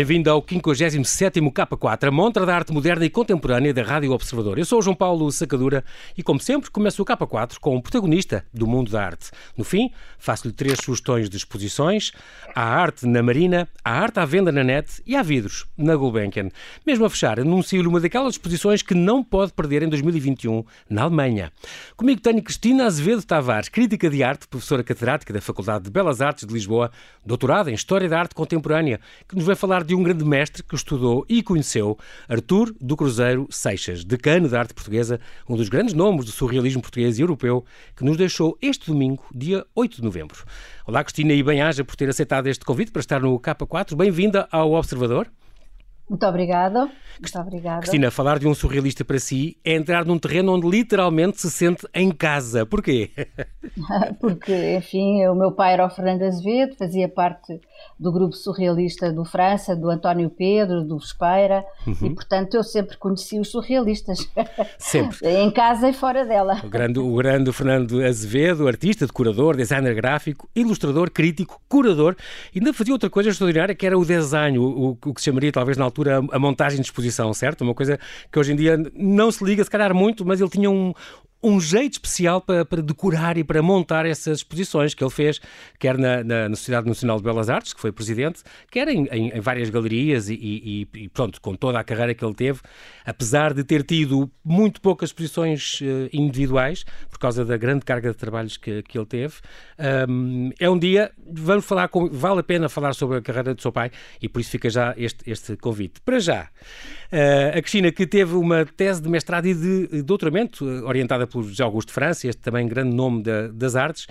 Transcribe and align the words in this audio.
Bem-vindo 0.00 0.30
ao 0.30 0.40
57º 0.40 1.52
K4, 1.52 2.08
a 2.08 2.10
montra 2.10 2.46
da 2.46 2.54
arte 2.54 2.72
moderna 2.72 3.04
e 3.04 3.10
contemporânea 3.10 3.74
da 3.74 3.82
Rádio 3.82 4.12
Observador. 4.12 4.58
Eu 4.58 4.64
sou 4.64 4.78
o 4.78 4.82
João 4.82 4.96
Paulo 4.96 5.30
Sacadura 5.30 5.84
e, 6.16 6.22
como 6.22 6.40
sempre, 6.40 6.70
começo 6.70 7.02
o 7.02 7.04
K4 7.04 7.58
com 7.60 7.76
um 7.76 7.82
protagonista 7.82 8.42
do 8.50 8.66
mundo 8.66 8.90
da 8.90 9.04
arte. 9.04 9.30
No 9.58 9.62
fim, 9.62 9.90
faço-lhe 10.18 10.54
três 10.54 10.78
sugestões 10.82 11.28
de 11.28 11.36
exposições. 11.36 12.12
Há 12.54 12.62
arte 12.62 13.06
na 13.06 13.22
Marina, 13.22 13.68
há 13.84 13.92
arte 13.92 14.20
à 14.20 14.24
venda 14.24 14.50
na 14.50 14.64
net 14.64 15.02
e 15.06 15.14
há 15.14 15.22
vidros 15.22 15.66
na 15.76 15.94
Gulbenkian. 15.94 16.48
Mesmo 16.86 17.04
a 17.04 17.10
fechar, 17.10 17.38
anuncio-lhe 17.38 17.86
uma 17.86 18.00
daquelas 18.00 18.36
exposições 18.36 18.80
que 18.80 18.94
não 18.94 19.22
pode 19.22 19.52
perder 19.52 19.82
em 19.82 19.88
2021, 19.90 20.64
na 20.88 21.02
Alemanha. 21.02 21.52
Comigo 21.94 22.22
tenho 22.22 22.42
Cristina 22.42 22.86
Azevedo 22.86 23.22
Tavares, 23.22 23.68
crítica 23.68 24.08
de 24.08 24.22
arte, 24.22 24.48
professora 24.48 24.82
catedrática 24.82 25.30
da 25.30 25.42
Faculdade 25.42 25.84
de 25.84 25.90
Belas 25.90 26.22
Artes 26.22 26.46
de 26.46 26.54
Lisboa, 26.54 26.90
doutorada 27.22 27.70
em 27.70 27.74
História 27.74 28.08
da 28.08 28.18
Arte 28.18 28.34
Contemporânea, 28.34 28.98
que 29.28 29.36
nos 29.36 29.44
vai 29.44 29.54
falar 29.54 29.89
de 29.90 29.94
um 29.96 30.04
grande 30.04 30.24
mestre 30.24 30.62
que 30.62 30.76
estudou 30.76 31.26
e 31.28 31.42
conheceu, 31.42 31.98
Artur 32.28 32.72
do 32.80 32.96
Cruzeiro 32.96 33.48
Seixas, 33.50 34.04
decano 34.04 34.48
da 34.48 34.60
arte 34.60 34.72
portuguesa, 34.72 35.18
um 35.48 35.56
dos 35.56 35.68
grandes 35.68 35.94
nomes 35.94 36.24
do 36.24 36.30
surrealismo 36.30 36.80
português 36.80 37.18
e 37.18 37.22
europeu, 37.22 37.64
que 37.96 38.04
nos 38.04 38.16
deixou 38.16 38.56
este 38.62 38.86
domingo, 38.86 39.24
dia 39.34 39.66
8 39.74 39.96
de 39.96 40.04
novembro. 40.04 40.44
Olá, 40.86 41.02
Cristina, 41.02 41.32
e 41.32 41.42
bem-aja 41.42 41.82
por 41.82 41.96
ter 41.96 42.08
aceitado 42.08 42.46
este 42.46 42.64
convite 42.64 42.92
para 42.92 43.00
estar 43.00 43.20
no 43.20 43.40
K4. 43.40 43.96
Bem-vinda 43.96 44.46
ao 44.52 44.74
Observador. 44.74 45.28
Muito 46.08 46.24
obrigada. 46.24 46.88
Muito 47.20 47.38
obrigada. 47.40 47.80
Cristina, 47.80 48.12
falar 48.12 48.38
de 48.38 48.46
um 48.46 48.54
surrealista 48.54 49.04
para 49.04 49.18
si 49.18 49.58
é 49.64 49.74
entrar 49.74 50.04
num 50.04 50.20
terreno 50.20 50.54
onde 50.54 50.68
literalmente 50.68 51.40
se 51.40 51.50
sente 51.50 51.84
em 51.92 52.12
casa. 52.12 52.64
Porquê? 52.64 53.10
Porque, 54.20 54.76
enfim, 54.76 55.26
o 55.26 55.34
meu 55.34 55.52
pai 55.52 55.74
era 55.74 55.86
o 55.86 55.90
Fernando 55.90 56.22
Azevedo, 56.22 56.76
fazia 56.76 57.08
parte 57.08 57.60
do 57.98 58.10
grupo 58.10 58.34
surrealista 58.34 59.12
do 59.12 59.24
França, 59.24 59.76
do 59.76 59.90
António 59.90 60.30
Pedro, 60.30 60.82
do 60.82 60.98
Vespeira, 60.98 61.64
uhum. 61.86 61.94
e 62.02 62.10
portanto 62.14 62.54
eu 62.54 62.64
sempre 62.64 62.96
conheci 62.96 63.38
os 63.38 63.50
surrealistas. 63.50 64.30
Sempre. 64.78 65.18
em 65.28 65.50
casa 65.50 65.88
e 65.88 65.92
fora 65.92 66.24
dela. 66.24 66.60
O 66.64 66.68
grande, 66.68 66.98
o 66.98 67.14
grande 67.14 67.52
Fernando 67.52 68.02
Azevedo, 68.02 68.66
artista, 68.66 69.06
decorador, 69.06 69.56
designer 69.56 69.94
gráfico, 69.94 70.48
ilustrador, 70.54 71.10
crítico, 71.10 71.60
curador, 71.68 72.16
e 72.54 72.58
ainda 72.58 72.72
fazia 72.72 72.94
outra 72.94 73.10
coisa 73.10 73.30
extraordinária 73.30 73.74
que 73.74 73.86
era 73.86 73.98
o 73.98 74.04
design, 74.04 74.58
o, 74.58 74.96
o 75.04 75.14
que 75.14 75.20
se 75.20 75.26
chamaria 75.26 75.52
talvez 75.52 75.76
na 75.76 75.84
altura 75.84 76.20
a 76.30 76.38
montagem 76.38 76.80
de 76.80 76.86
exposição, 76.86 77.32
certo? 77.34 77.62
Uma 77.62 77.74
coisa 77.74 77.98
que 78.30 78.38
hoje 78.38 78.52
em 78.52 78.56
dia 78.56 78.78
não 78.94 79.30
se 79.30 79.44
liga 79.44 79.62
se 79.62 79.70
calhar 79.70 79.94
muito, 79.94 80.24
mas 80.24 80.40
ele 80.40 80.50
tinha 80.50 80.70
um, 80.70 80.92
um 81.42 81.60
jeito 81.60 81.94
especial 81.94 82.40
para, 82.40 82.64
para, 82.64 82.82
decorar 82.82 83.38
e 83.38 83.44
para 83.44 83.62
montar 83.62 84.04
essas 84.04 84.38
exposições 84.38 84.94
que 84.94 85.02
ele 85.02 85.10
fez, 85.10 85.40
quer 85.78 85.96
na, 85.96 86.22
na, 86.22 86.48
Sociedade 86.50 86.86
Nacional 86.86 87.16
de 87.16 87.22
Belas 87.22 87.48
Artes, 87.48 87.72
que 87.72 87.80
foi 87.80 87.92
presidente, 87.92 88.42
quer 88.70 88.88
em, 88.88 89.06
em, 89.06 89.28
em 89.30 89.40
várias 89.40 89.70
galerias 89.70 90.28
e, 90.28 90.34
e, 90.34 90.88
e, 90.94 91.08
pronto, 91.08 91.40
com 91.40 91.54
toda 91.54 91.78
a 91.78 91.84
carreira 91.84 92.14
que 92.14 92.24
ele 92.24 92.34
teve, 92.34 92.60
apesar 93.04 93.54
de 93.54 93.64
ter 93.64 93.82
tido 93.82 94.30
muito 94.44 94.80
poucas 94.80 95.08
exposições 95.08 95.80
uh, 95.80 96.08
individuais, 96.12 96.84
por 97.08 97.18
causa 97.18 97.44
da 97.44 97.56
grande 97.56 97.84
carga 97.84 98.10
de 98.10 98.16
trabalhos 98.16 98.56
que, 98.56 98.82
que 98.82 98.98
ele 98.98 99.06
teve, 99.06 99.34
um, 100.08 100.50
é 100.58 100.68
um 100.68 100.78
dia, 100.78 101.10
vamos 101.26 101.64
falar, 101.64 101.88
com, 101.88 102.08
vale 102.08 102.40
a 102.40 102.42
pena 102.42 102.68
falar 102.68 102.94
sobre 102.94 103.18
a 103.18 103.22
carreira 103.22 103.54
do 103.54 103.62
seu 103.62 103.72
pai 103.72 103.90
e 104.20 104.28
por 104.28 104.40
isso 104.40 104.50
fica 104.50 104.68
já 104.68 104.94
este, 104.96 105.30
este 105.30 105.56
convite. 105.56 106.00
Para 106.02 106.18
já, 106.18 106.42
uh, 107.12 107.56
a 107.56 107.62
Cristina, 107.62 107.90
que 107.90 108.06
teve 108.06 108.34
uma 108.34 108.66
tese 108.66 109.00
de 109.00 109.08
mestrado 109.08 109.46
e 109.46 109.54
de 109.54 110.02
doutoramento 110.02 110.64
uh, 110.64 110.86
orientada 110.86 111.26
por 111.30 111.42
José 111.44 111.62
Augusto 111.62 111.92
França, 111.92 112.28
este 112.28 112.40
também 112.40 112.66
grande 112.66 112.94
nome 112.94 113.22
da, 113.22 113.48
das 113.48 113.76
artes, 113.76 114.06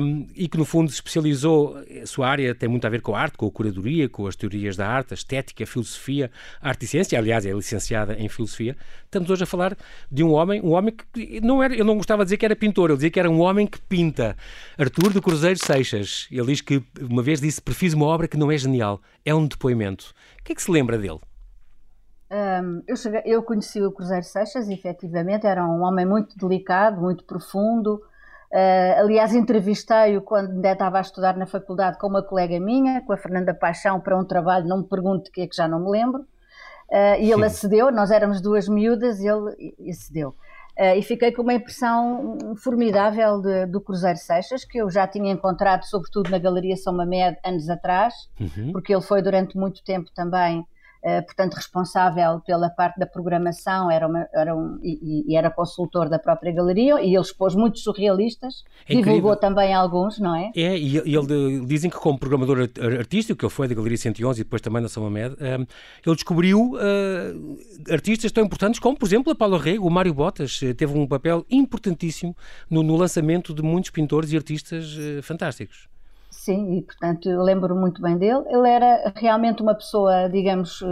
um, 0.00 0.26
e 0.34 0.48
que 0.48 0.56
no 0.56 0.64
fundo 0.64 0.90
se 0.90 0.96
especializou, 0.96 1.76
a 2.02 2.06
sua 2.06 2.28
área 2.28 2.54
tem 2.54 2.68
muito 2.68 2.86
a 2.86 2.90
ver 2.90 3.00
com 3.00 3.14
a 3.14 3.20
arte, 3.20 3.36
com 3.36 3.46
a 3.46 3.50
curadoria, 3.50 4.08
com 4.08 4.26
as 4.26 4.36
teorias 4.36 4.76
da 4.76 4.88
arte, 4.88 5.12
a 5.12 5.14
estética, 5.14 5.64
a 5.64 5.66
filosofia, 5.66 6.30
a 6.60 6.68
arte 6.68 6.84
e 6.84 6.88
ciência, 6.88 7.18
aliás 7.18 7.44
é 7.44 7.52
licenciada 7.52 8.14
em 8.18 8.28
filosofia. 8.28 8.76
Estamos 9.04 9.28
hoje 9.30 9.42
a 9.42 9.46
falar 9.46 9.76
de 10.10 10.22
um 10.22 10.32
homem, 10.32 10.60
um 10.60 10.72
homem 10.72 10.94
que 11.12 11.40
não 11.40 11.62
era, 11.62 11.74
eu 11.74 11.84
não 11.84 11.96
gostava 11.96 12.24
de 12.24 12.28
dizer 12.28 12.36
que 12.36 12.44
era 12.44 12.56
pintor, 12.56 12.90
ele 12.90 12.96
dizia 12.96 13.10
que 13.10 13.20
era 13.20 13.30
um 13.30 13.40
homem 13.40 13.66
que 13.66 13.80
pinta. 13.80 14.36
Artur 14.78 15.12
do 15.12 15.20
Cruzeiro 15.20 15.58
Seixas, 15.58 16.26
ele 16.30 16.46
diz 16.46 16.60
que 16.60 16.82
uma 17.00 17.22
vez 17.22 17.40
disse, 17.40 17.60
prefiz 17.60 17.92
uma 17.92 18.06
obra 18.06 18.28
que 18.28 18.36
não 18.36 18.50
é 18.50 18.56
genial, 18.58 19.00
é 19.24 19.34
um 19.34 19.46
depoimento. 19.46 20.14
O 20.40 20.44
que 20.44 20.52
é 20.52 20.54
que 20.54 20.62
se 20.62 20.70
lembra 20.70 20.98
dele? 20.98 21.20
Um, 22.34 22.82
eu, 22.88 22.96
cheguei, 22.96 23.22
eu, 23.24 23.44
conheci 23.44 23.80
o 23.80 23.92
Cruzeiro 23.92 24.24
Seixas, 24.24 24.68
efetivamente, 24.68 25.46
era 25.46 25.64
um 25.64 25.82
homem 25.82 26.04
muito 26.04 26.36
delicado, 26.36 27.00
muito 27.00 27.22
profundo. 27.22 28.02
Uh, 28.52 28.98
aliás, 28.98 29.32
entrevistei-o 29.32 30.20
quando 30.20 30.50
ainda 30.50 30.72
estava 30.72 30.98
a 30.98 31.00
estudar 31.00 31.36
na 31.36 31.46
faculdade 31.46 31.96
com 31.96 32.08
uma 32.08 32.24
colega 32.24 32.58
minha, 32.58 33.00
com 33.02 33.12
a 33.12 33.16
Fernanda 33.16 33.54
Paixão, 33.54 34.00
para 34.00 34.18
um 34.18 34.24
trabalho, 34.24 34.66
não 34.66 34.78
me 34.78 34.84
pergunte 34.84 35.30
o 35.30 35.32
que 35.32 35.42
é 35.42 35.46
que 35.46 35.54
já 35.54 35.68
não 35.68 35.78
me 35.78 35.90
lembro. 35.90 36.22
Uh, 36.90 37.20
e 37.20 37.30
ele 37.30 37.42
Sim. 37.42 37.44
acedeu, 37.44 37.92
nós 37.92 38.10
éramos 38.10 38.40
duas 38.40 38.68
miúdas 38.68 39.20
e 39.20 39.28
ele 39.28 39.74
acedeu. 39.88 40.30
Uh, 40.76 40.98
e 40.98 41.02
fiquei 41.02 41.30
com 41.30 41.42
uma 41.42 41.54
impressão 41.54 42.36
formidável 42.56 43.40
de, 43.40 43.66
do 43.66 43.80
Cruzeiro 43.80 44.18
Seixas, 44.18 44.64
que 44.64 44.78
eu 44.78 44.90
já 44.90 45.06
tinha 45.06 45.32
encontrado, 45.32 45.84
sobretudo 45.84 46.30
na 46.30 46.38
Galeria 46.38 46.76
São 46.76 46.92
Mamed, 46.92 47.38
anos 47.44 47.70
atrás, 47.70 48.12
uhum. 48.40 48.72
porque 48.72 48.92
ele 48.92 49.02
foi 49.02 49.22
durante 49.22 49.56
muito 49.56 49.84
tempo 49.84 50.10
também 50.12 50.66
portanto, 51.26 51.54
responsável 51.54 52.40
pela 52.46 52.70
parte 52.70 52.98
da 52.98 53.06
programação, 53.06 53.90
era, 53.90 54.06
uma, 54.06 54.26
era 54.32 54.56
um, 54.56 54.78
e, 54.82 55.32
e, 55.32 55.36
era 55.36 55.50
consultor 55.50 56.08
da 56.08 56.18
própria 56.18 56.50
galeria, 56.50 57.00
e 57.02 57.14
ele 57.14 57.20
expôs 57.20 57.54
muitos 57.54 57.82
surrealistas, 57.82 58.64
é 58.88 58.94
divulgou 58.94 59.36
também 59.36 59.74
alguns, 59.74 60.18
não 60.18 60.34
é? 60.34 60.50
É, 60.56 60.78
e 60.78 60.96
ele, 60.96 61.66
dizem 61.66 61.90
que 61.90 61.96
como 61.96 62.18
programador 62.18 62.68
artístico, 62.98 63.38
que 63.38 63.44
ele 63.44 63.52
foi 63.52 63.68
da 63.68 63.74
Galeria 63.74 63.98
111 63.98 64.40
e 64.40 64.44
depois 64.44 64.62
também 64.62 64.82
na 64.82 64.88
São 64.88 65.02
Mamed, 65.02 65.34
um, 65.34 65.44
eh, 65.44 65.66
ele 66.06 66.14
descobriu 66.14 66.72
uh, 66.72 67.58
artistas 67.90 68.32
tão 68.32 68.44
importantes 68.44 68.80
como, 68.80 68.96
por 68.96 69.06
exemplo, 69.06 69.32
a 69.32 69.36
Paula 69.36 69.58
Rego, 69.58 69.86
o 69.86 69.90
Mário 69.90 70.14
Botas, 70.14 70.58
teve 70.76 70.96
um 70.98 71.06
papel 71.06 71.44
importantíssimo 71.50 72.34
no, 72.70 72.82
no 72.82 72.96
lançamento 72.96 73.52
de 73.52 73.62
muitos 73.62 73.90
pintores 73.90 74.32
e 74.32 74.36
artistas 74.36 74.96
uh, 74.96 75.22
fantásticos. 75.22 75.93
Sim, 76.44 76.76
e 76.76 76.82
portanto 76.82 77.26
eu 77.26 77.42
lembro 77.42 77.74
muito 77.74 78.02
bem 78.02 78.18
dele. 78.18 78.44
Ele 78.50 78.68
era 78.68 79.14
realmente 79.16 79.62
uma 79.62 79.74
pessoa, 79.74 80.28
digamos, 80.28 80.82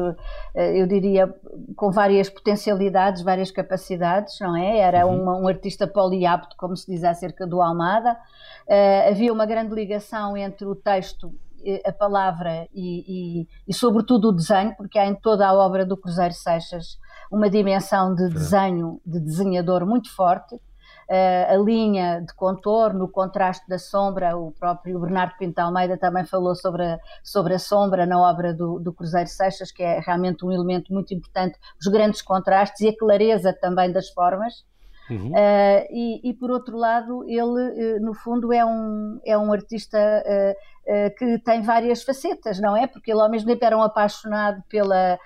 eh, 0.54 0.80
eu 0.80 0.86
diria, 0.86 1.28
com 1.76 1.90
várias 1.90 2.30
potencialidades, 2.30 3.20
várias 3.20 3.50
capacidades, 3.50 4.40
não 4.40 4.56
é? 4.56 4.78
Era 4.78 5.06
uhum. 5.06 5.28
um, 5.28 5.42
um, 5.42 5.48
artista 5.48 5.86
poliapto, 5.86 6.56
como 6.56 6.74
se 6.74 6.90
diz 6.90 7.04
acerca 7.04 7.46
do 7.46 7.60
Almada. 7.60 8.12
Uh, 8.66 9.10
havia 9.10 9.30
uma 9.30 9.44
grande 9.44 9.74
ligação 9.74 10.38
entre 10.38 10.64
o 10.64 10.74
texto, 10.74 11.30
a 11.84 11.92
palavra 11.92 12.66
e, 12.72 13.42
e, 13.42 13.48
e, 13.68 13.74
sobretudo, 13.74 14.28
o 14.28 14.32
desenho, 14.32 14.74
porque 14.74 14.98
há 14.98 15.06
em 15.06 15.14
toda 15.14 15.46
a 15.46 15.52
obra 15.52 15.84
do 15.84 15.98
Cruzeiro 15.98 16.32
Seixas 16.32 16.98
uma 17.30 17.50
dimensão 17.50 18.14
de 18.14 18.26
desenho, 18.30 19.02
de 19.04 19.20
desenhador 19.20 19.84
muito 19.84 20.10
forte 20.16 20.58
a 21.14 21.56
linha 21.56 22.20
de 22.20 22.34
contorno, 22.34 23.04
o 23.04 23.08
contraste 23.08 23.68
da 23.68 23.78
sombra, 23.78 24.36
o 24.36 24.52
próprio 24.52 24.98
Bernardo 24.98 25.36
Pinto 25.36 25.58
Almeida 25.58 25.98
também 25.98 26.24
falou 26.24 26.54
sobre 26.54 26.84
a, 26.84 26.98
sobre 27.22 27.54
a 27.54 27.58
sombra 27.58 28.06
na 28.06 28.18
obra 28.18 28.54
do, 28.54 28.78
do 28.78 28.92
Cruzeiro 28.92 29.28
Seixas, 29.28 29.70
que 29.70 29.82
é 29.82 30.00
realmente 30.00 30.44
um 30.44 30.50
elemento 30.50 30.92
muito 30.92 31.12
importante, 31.12 31.58
os 31.80 31.86
grandes 31.86 32.22
contrastes 32.22 32.80
e 32.80 32.88
a 32.88 32.96
clareza 32.96 33.52
também 33.52 33.92
das 33.92 34.08
formas. 34.10 34.64
Uhum. 35.10 35.30
Uh, 35.30 35.86
e, 35.90 36.30
e, 36.30 36.34
por 36.34 36.50
outro 36.50 36.76
lado, 36.76 37.24
ele, 37.28 37.96
uh, 37.96 38.00
no 38.00 38.14
fundo, 38.14 38.52
é 38.52 38.64
um, 38.64 39.20
é 39.24 39.36
um 39.36 39.52
artista 39.52 39.98
uh, 39.98 41.14
que 41.16 41.38
tem 41.40 41.62
várias 41.62 42.02
facetas, 42.02 42.58
não 42.60 42.76
é? 42.76 42.86
Porque 42.86 43.10
ele, 43.10 43.20
ao 43.20 43.30
mesmo 43.30 43.48
tempo, 43.48 43.64
era 43.64 43.76
um 43.76 43.82
apaixonado 43.82 44.62
pela, 44.68 45.16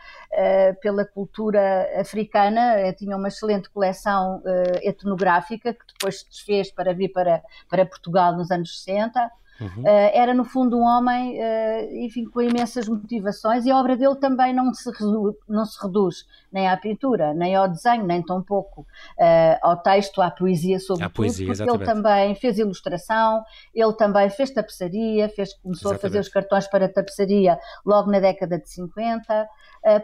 pela 0.83 1.03
cultura 1.07 1.89
africana, 1.99 2.93
tinha 2.93 3.17
uma 3.17 3.29
excelente 3.29 3.71
coleção 3.71 4.43
etnográfica 4.83 5.73
que 5.73 5.81
depois 5.95 6.21
se 6.21 6.29
desfez 6.29 6.71
para 6.71 6.93
vir 6.93 7.09
para, 7.09 7.43
para 7.71 7.87
Portugal 7.87 8.37
nos 8.37 8.51
anos 8.51 8.85
60. 8.85 9.31
Uhum. 9.61 9.83
Uh, 9.83 10.11
era, 10.13 10.35
no 10.35 10.45
fundo, 10.45 10.77
um 10.77 10.83
homem, 10.83 11.39
uh, 11.39 12.05
enfim, 12.05 12.27
com 12.27 12.43
imensas 12.43 12.89
motivações 12.89 13.65
e 13.65 13.71
a 13.71 13.79
obra 13.79 13.97
dele 13.97 14.17
também 14.17 14.55
não 14.55 14.73
se, 14.75 14.91
reduz, 14.91 15.35
não 15.49 15.65
se 15.65 15.83
reduz 15.83 16.27
nem 16.53 16.69
à 16.69 16.77
pintura, 16.77 17.33
nem 17.33 17.55
ao 17.55 17.69
desenho, 17.69 18.05
nem 18.05 18.23
tão 18.23 18.43
pouco 18.43 18.83
uh, 18.83 19.59
ao 19.63 19.77
texto, 19.79 20.21
à 20.21 20.31
poesia, 20.31 20.79
sobretudo, 20.79 21.15
poesia, 21.15 21.47
porque 21.47 21.63
exatamente. 21.63 21.91
ele 21.91 21.95
também 21.95 22.35
fez 22.35 22.59
ilustração, 22.59 23.43
ele 23.75 23.93
também 23.95 24.29
fez 24.29 24.51
tapeçaria, 24.51 25.29
fez, 25.31 25.55
começou 25.55 25.93
exatamente. 25.93 25.99
a 25.99 26.01
fazer 26.01 26.19
os 26.21 26.29
cartões 26.29 26.67
para 26.67 26.89
tapeçaria 26.89 27.59
logo 27.85 28.11
na 28.11 28.21
década 28.21 28.59
de 28.59 28.69
50. 28.69 29.49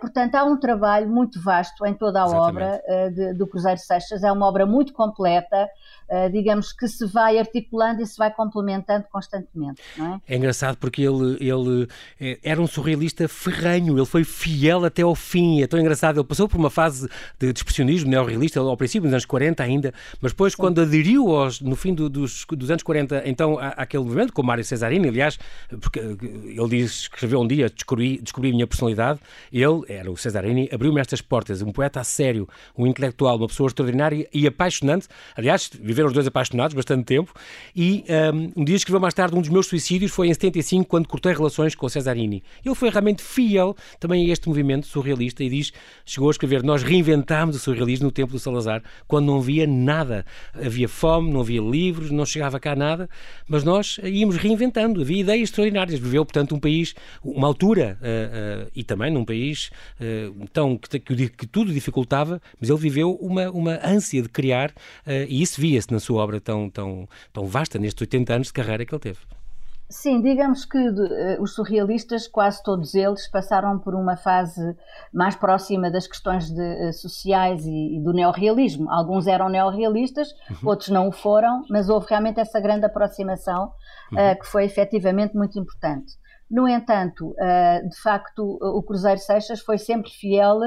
portanto, 0.00 0.34
há 0.34 0.44
um 0.44 0.58
trabalho 0.58 1.08
muito 1.08 1.40
vasto 1.40 1.84
em 1.86 1.94
toda 1.94 2.22
a 2.22 2.26
exatamente. 2.26 2.64
obra 2.64 3.10
de, 3.10 3.34
do 3.34 3.46
Cruzeiro 3.46 3.78
Seixas, 3.78 4.22
é 4.22 4.32
uma 4.32 4.46
obra 4.46 4.66
muito 4.66 4.92
completa, 4.92 5.68
digamos 6.30 6.72
que 6.72 6.86
se 6.86 7.06
vai 7.06 7.38
articulando 7.38 8.02
e 8.02 8.06
se 8.06 8.16
vai 8.16 8.30
complementando 8.30 9.06
constantemente 9.10 9.41
constantemente, 9.42 9.82
não 9.96 10.14
é? 10.14 10.20
É 10.28 10.36
engraçado 10.36 10.76
porque 10.76 11.02
ele, 11.02 11.36
ele 11.40 11.88
eh, 12.20 12.38
era 12.42 12.60
um 12.60 12.66
surrealista 12.66 13.26
ferranho, 13.28 13.98
ele 13.98 14.06
foi 14.06 14.24
fiel 14.24 14.84
até 14.84 15.02
ao 15.02 15.14
fim, 15.14 15.62
é 15.62 15.66
tão 15.66 15.78
engraçado, 15.78 16.20
ele 16.20 16.26
passou 16.26 16.48
por 16.48 16.58
uma 16.58 16.70
fase 16.70 17.08
de 17.38 17.50
expressionismo 17.50 18.10
neorrealista 18.10 18.60
ao 18.60 18.76
princípio 18.76 19.02
dos 19.02 19.12
anos 19.12 19.24
40 19.24 19.62
ainda, 19.62 19.94
mas 20.20 20.32
depois 20.32 20.52
Sim. 20.52 20.58
quando 20.58 20.80
aderiu 20.80 21.34
aos, 21.34 21.60
no 21.60 21.76
fim 21.76 21.94
do, 21.94 22.08
dos, 22.08 22.44
dos 22.48 22.70
anos 22.70 22.82
40, 22.82 23.22
então 23.26 23.58
àquele 23.58 24.04
movimento, 24.04 24.32
com 24.32 24.42
Mário 24.42 24.64
Cesarini, 24.64 25.08
aliás, 25.08 25.38
porque 25.80 25.98
ele 25.98 26.68
diz, 26.68 27.02
escreveu 27.02 27.40
um 27.40 27.46
dia, 27.46 27.68
descobri, 27.68 28.18
descobri 28.22 28.50
a 28.50 28.52
minha 28.52 28.66
personalidade, 28.66 29.20
ele, 29.52 29.82
era 29.88 30.10
o 30.10 30.16
Cesarini, 30.16 30.68
abriu-me 30.72 31.00
estas 31.00 31.20
portas, 31.20 31.62
um 31.62 31.72
poeta 31.72 32.00
a 32.00 32.04
sério, 32.04 32.48
um 32.76 32.86
intelectual, 32.86 33.36
uma 33.36 33.48
pessoa 33.48 33.68
extraordinária 33.68 34.28
e 34.32 34.46
apaixonante, 34.46 35.08
aliás, 35.36 35.70
viveram 35.80 36.08
os 36.08 36.14
dois 36.14 36.26
apaixonados 36.26 36.74
bastante 36.74 37.04
tempo, 37.04 37.32
e 37.74 38.04
um, 38.32 38.62
um 38.62 38.64
dia 38.64 38.76
escreveu 38.76 39.00
mais 39.00 39.14
tarde 39.14 39.31
um 39.34 39.40
dos 39.40 39.50
meus 39.50 39.66
suicídios 39.66 40.12
foi 40.12 40.28
em 40.28 40.34
75, 40.34 40.86
quando 40.86 41.08
cortei 41.08 41.32
relações 41.32 41.74
com 41.74 41.86
o 41.86 41.90
Cesarini. 41.90 42.42
Ele 42.64 42.74
foi 42.74 42.90
realmente 42.90 43.22
fiel 43.22 43.76
também 43.98 44.28
a 44.28 44.32
este 44.32 44.48
movimento 44.48 44.86
surrealista 44.86 45.42
e 45.42 45.48
diz, 45.48 45.72
chegou 46.04 46.28
a 46.28 46.32
escrever, 46.32 46.62
nós 46.62 46.82
reinventámos 46.82 47.56
o 47.56 47.58
surrealismo 47.58 48.06
no 48.06 48.12
tempo 48.12 48.32
do 48.32 48.38
Salazar, 48.38 48.82
quando 49.06 49.26
não 49.26 49.38
havia 49.38 49.66
nada. 49.66 50.24
Havia 50.54 50.88
fome, 50.88 51.30
não 51.32 51.40
havia 51.40 51.60
livros, 51.60 52.10
não 52.10 52.26
chegava 52.26 52.58
cá 52.60 52.74
nada, 52.74 53.08
mas 53.48 53.64
nós 53.64 53.98
íamos 54.02 54.36
reinventando, 54.36 55.00
havia 55.00 55.20
ideias 55.20 55.48
extraordinárias. 55.48 55.98
Viveu, 55.98 56.24
portanto, 56.24 56.54
um 56.54 56.60
país, 56.60 56.94
uma 57.22 57.46
altura, 57.46 57.98
uh, 58.00 58.66
uh, 58.66 58.70
e 58.74 58.84
também 58.84 59.10
num 59.10 59.24
país 59.24 59.70
uh, 60.00 60.48
tão, 60.52 60.76
que, 60.76 60.98
que, 60.98 61.28
que, 61.28 61.46
tudo 61.46 61.72
dificultava, 61.72 62.40
mas 62.60 62.68
ele 62.68 62.78
viveu 62.78 63.14
uma, 63.14 63.50
uma 63.50 63.80
ânsia 63.84 64.22
de 64.22 64.28
criar, 64.28 64.72
e 65.28 65.42
isso 65.42 65.60
via-se 65.60 65.90
na 65.92 66.00
sua 66.00 66.22
obra 66.22 66.40
tão, 66.40 66.68
tão, 66.70 67.08
tão 67.32 67.46
vasta, 67.46 67.78
nestes 67.78 68.00
80 68.00 68.34
anos 68.34 68.46
de 68.48 68.52
carreira 68.52 68.84
que 68.84 68.94
ele 68.94 69.00
teve. 69.00 69.18
Sim, 69.92 70.22
digamos 70.22 70.64
que 70.64 70.78
uh, 70.78 71.42
os 71.42 71.54
surrealistas, 71.54 72.26
quase 72.26 72.62
todos 72.62 72.94
eles, 72.94 73.28
passaram 73.28 73.78
por 73.78 73.94
uma 73.94 74.16
fase 74.16 74.74
mais 75.12 75.36
próxima 75.36 75.90
das 75.90 76.06
questões 76.06 76.50
de, 76.50 76.88
uh, 76.88 76.92
sociais 76.94 77.66
e, 77.66 77.96
e, 77.98 78.00
do 78.02 78.14
neorrealismo. 78.14 78.90
Alguns 78.90 79.26
eram 79.26 79.50
neorrealistas, 79.50 80.28
uhum. 80.48 80.70
outros 80.70 80.88
não 80.88 81.08
o 81.08 81.12
foram, 81.12 81.62
mas 81.68 81.90
houve 81.90 82.06
realmente 82.08 82.40
essa 82.40 82.58
grande 82.58 82.86
aproximação 82.86 83.66
uh, 83.66 84.16
uhum. 84.16 84.34
que 84.36 84.46
foi 84.46 84.64
efetivamente 84.64 85.36
muito 85.36 85.58
importante. 85.58 86.14
No 86.50 86.66
entanto, 86.66 87.34
de 87.88 87.96
facto, 88.02 88.58
o 88.60 88.82
Cruzeiro 88.82 89.18
Seixas 89.18 89.60
foi 89.60 89.78
sempre 89.78 90.10
fiel 90.10 90.60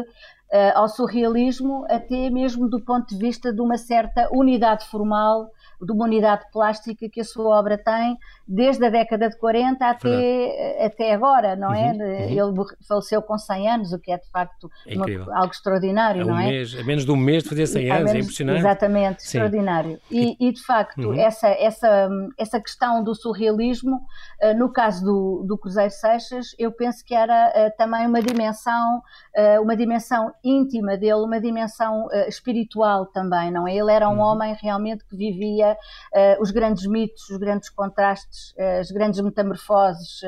ao 0.73 0.89
surrealismo, 0.89 1.85
até 1.87 2.27
mesmo 2.31 2.67
do 2.67 2.83
ponto 2.83 3.07
de 3.09 3.17
vista 3.19 3.53
de 3.53 3.61
uma 3.61 3.77
certa 3.77 4.27
unidade 4.31 4.87
formal 4.87 5.47
de 5.85 5.91
uma 5.91 6.05
unidade 6.05 6.45
plástica 6.51 7.07
que 7.09 7.21
a 7.21 7.23
sua 7.23 7.59
obra 7.59 7.77
tem 7.77 8.17
desde 8.47 8.85
a 8.85 8.89
década 8.89 9.29
de 9.29 9.37
40 9.37 9.85
até, 9.85 10.85
até 10.85 11.13
agora, 11.13 11.55
não 11.55 11.73
é? 11.73 11.91
Uhum, 11.91 11.97
uhum. 11.97 12.49
Ele 12.49 12.65
faleceu 12.87 13.21
com 13.21 13.37
100 13.37 13.69
anos, 13.69 13.93
o 13.93 13.99
que 13.99 14.11
é 14.11 14.17
de 14.17 14.29
facto 14.29 14.69
é 14.85 14.95
uma, 14.95 15.35
algo 15.35 15.51
extraordinário, 15.51 16.21
é 16.21 16.25
um 16.25 16.27
não 16.27 16.39
é? 16.39 16.47
Mês, 16.47 16.75
a 16.75 16.83
menos 16.83 17.05
de 17.05 17.11
um 17.11 17.15
mês 17.15 17.43
de 17.43 17.49
fazer 17.49 17.67
100 17.67 17.91
anos, 17.91 17.91
é 17.91 17.97
menos, 17.97 18.13
é 18.13 18.19
impressionante. 18.19 18.59
Exatamente, 18.59 19.21
Sim. 19.21 19.27
extraordinário. 19.27 19.99
E, 20.11 20.35
e, 20.39 20.51
de 20.51 20.61
facto, 20.63 21.09
uhum. 21.09 21.19
essa, 21.19 21.47
essa, 21.47 22.09
essa 22.37 22.59
questão 22.59 23.03
do 23.03 23.15
surrealismo, 23.15 23.95
uh, 24.41 24.57
no 24.57 24.71
caso 24.71 25.03
do, 25.03 25.43
do 25.47 25.57
Cruzeiro 25.57 25.91
Seixas, 25.91 26.47
eu 26.59 26.71
penso 26.71 27.03
que 27.03 27.15
era 27.15 27.49
uh, 27.49 27.77
também 27.77 28.05
uma 28.05 28.21
dimensão, 28.21 29.01
uh, 29.35 29.61
uma 29.61 29.75
dimensão 29.75 30.31
íntima 30.43 30.97
dele, 30.97 31.23
uma 31.23 31.39
dimensão 31.39 32.07
espiritual 32.27 33.07
também, 33.07 33.51
não 33.51 33.67
é? 33.67 33.75
Ele 33.75 33.91
era 33.91 34.07
um 34.07 34.13
uhum. 34.13 34.19
homem 34.19 34.55
realmente 34.61 35.03
que 35.05 35.15
vivia 35.15 35.74
uh, 36.13 36.41
os 36.41 36.51
grandes 36.51 36.85
mitos, 36.87 37.29
os 37.29 37.37
grandes 37.37 37.69
contrastes, 37.69 38.51
uh, 38.51 38.79
as 38.79 38.91
grandes 38.91 39.21
metamorfoses, 39.21 40.21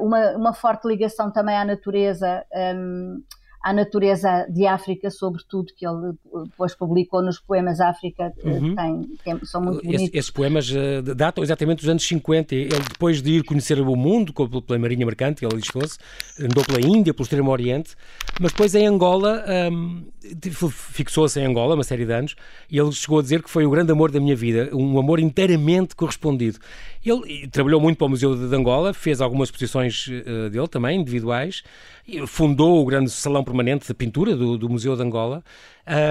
uma, 0.00 0.30
uma 0.36 0.54
forte 0.54 0.86
ligação 0.86 1.30
também 1.30 1.56
à 1.56 1.64
natureza. 1.64 2.44
Um, 2.74 3.22
à 3.68 3.72
natureza 3.74 4.46
de 4.48 4.66
África, 4.66 5.10
sobretudo, 5.10 5.74
que 5.76 5.86
ele 5.86 6.14
depois 6.44 6.74
publicou 6.74 7.22
nos 7.22 7.38
poemas 7.38 7.80
África, 7.80 8.32
uhum. 8.42 8.74
tem, 8.74 9.02
tem, 9.22 9.44
são 9.44 9.60
muito 9.60 9.82
bonitos. 9.82 10.04
Esse, 10.04 10.16
esses 10.16 10.30
poemas 10.30 10.70
uh, 10.70 11.02
datam 11.14 11.44
exatamente 11.44 11.80
dos 11.80 11.88
anos 11.88 12.06
50. 12.08 12.54
Ele, 12.54 12.68
depois 12.88 13.20
de 13.20 13.32
ir 13.32 13.44
conhecer 13.44 13.78
o 13.78 13.94
mundo 13.94 14.32
pela 14.32 14.78
Marinha 14.78 15.04
Mercante, 15.04 15.44
ele 15.44 15.60
diz 15.60 15.98
andou 16.40 16.64
pela 16.64 16.80
Índia, 16.80 17.12
pelo 17.12 17.24
Extremo 17.24 17.50
Oriente, 17.50 17.94
mas 18.40 18.52
depois 18.52 18.74
em 18.74 18.86
Angola, 18.86 19.44
um, 19.70 20.06
fixou-se 20.70 21.38
em 21.38 21.44
Angola 21.44 21.74
uma 21.74 21.84
série 21.84 22.06
de 22.06 22.12
anos, 22.12 22.36
e 22.70 22.78
ele 22.78 22.92
chegou 22.92 23.18
a 23.18 23.22
dizer 23.22 23.42
que 23.42 23.50
foi 23.50 23.66
o 23.66 23.70
grande 23.70 23.92
amor 23.92 24.10
da 24.10 24.18
minha 24.18 24.34
vida, 24.34 24.70
um 24.72 24.98
amor 24.98 25.20
inteiramente 25.20 25.94
correspondido. 25.94 26.58
Ele 27.08 27.48
trabalhou 27.48 27.80
muito 27.80 27.96
para 27.96 28.06
o 28.06 28.10
Museu 28.10 28.34
de 28.36 28.54
Angola, 28.54 28.92
fez 28.92 29.20
algumas 29.20 29.48
exposições 29.48 30.06
uh, 30.08 30.50
dele 30.50 30.68
também, 30.68 31.00
individuais, 31.00 31.62
fundou 32.26 32.82
o 32.82 32.86
grande 32.86 33.10
salão 33.10 33.44
permanente 33.44 33.86
de 33.86 33.94
pintura 33.94 34.34
do, 34.34 34.56
do 34.56 34.68
Museu 34.68 34.96
de 34.96 35.02
Angola 35.02 35.44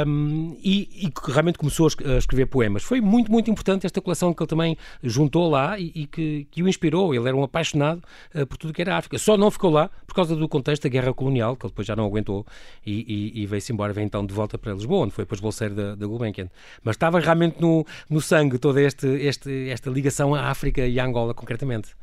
um, 0.08 0.58
e, 0.64 1.08
e, 1.08 1.14
realmente 1.32 1.58
começou 1.58 1.88
a 1.88 2.18
escrever 2.18 2.48
poemas. 2.48 2.82
Foi 2.82 3.00
muito, 3.00 3.32
muito 3.32 3.50
importante 3.52 3.86
esta 3.86 4.02
coleção 4.02 4.34
que 4.34 4.42
ele 4.42 4.48
também 4.48 4.78
juntou 5.04 5.50
lá 5.50 5.78
e, 5.78 5.92
e 5.94 6.08
que, 6.08 6.48
que, 6.50 6.64
o 6.64 6.68
inspirou. 6.68 7.14
Ele 7.14 7.28
era 7.28 7.38
um 7.38 7.44
apaixonado 7.44 8.02
uh, 8.34 8.46
por 8.48 8.58
tudo 8.58 8.74
que 8.74 8.82
era 8.82 8.98
África. 8.98 9.20
Só 9.20 9.38
não 9.38 9.52
ficou 9.52 9.70
lá 9.70 9.90
por 10.08 10.16
causa 10.16 10.36
do 10.36 10.48
contexto 10.50 10.84
da 10.84 10.90
guerra 10.90 11.14
colonial, 11.14 11.56
que 11.56 11.66
ele 11.66 11.72
depois 11.72 11.88
já 11.88 11.96
não 11.96 12.06
aguentou 12.06 12.46
e, 12.86 13.32
e 13.36 13.46
veio-se 13.46 13.72
embora, 13.72 13.94
veio 13.94 14.06
então 14.06 14.26
de 14.26 14.34
volta 14.34 14.58
para 14.58 14.74
Lisboa, 14.74 15.04
onde 15.04 15.14
foi 15.14 15.26
depois 15.26 15.40
bolseiro 15.40 15.76
da, 15.76 15.96
da 15.96 16.08
Gulbenkian. 16.08 16.50
Mas 16.84 16.96
estava 16.96 17.20
realmente 17.20 17.62
no, 17.62 17.86
no 18.10 18.20
sangue 18.20 18.58
toda 18.58 18.82
este, 18.82 19.08
este, 19.08 19.70
esta 19.70 19.90
ligação 19.92 20.34
à 20.34 20.50
África 20.50 20.87
e 20.88 21.00
à 21.00 21.06
Angola, 21.06 21.34
concretamente. 21.34 21.95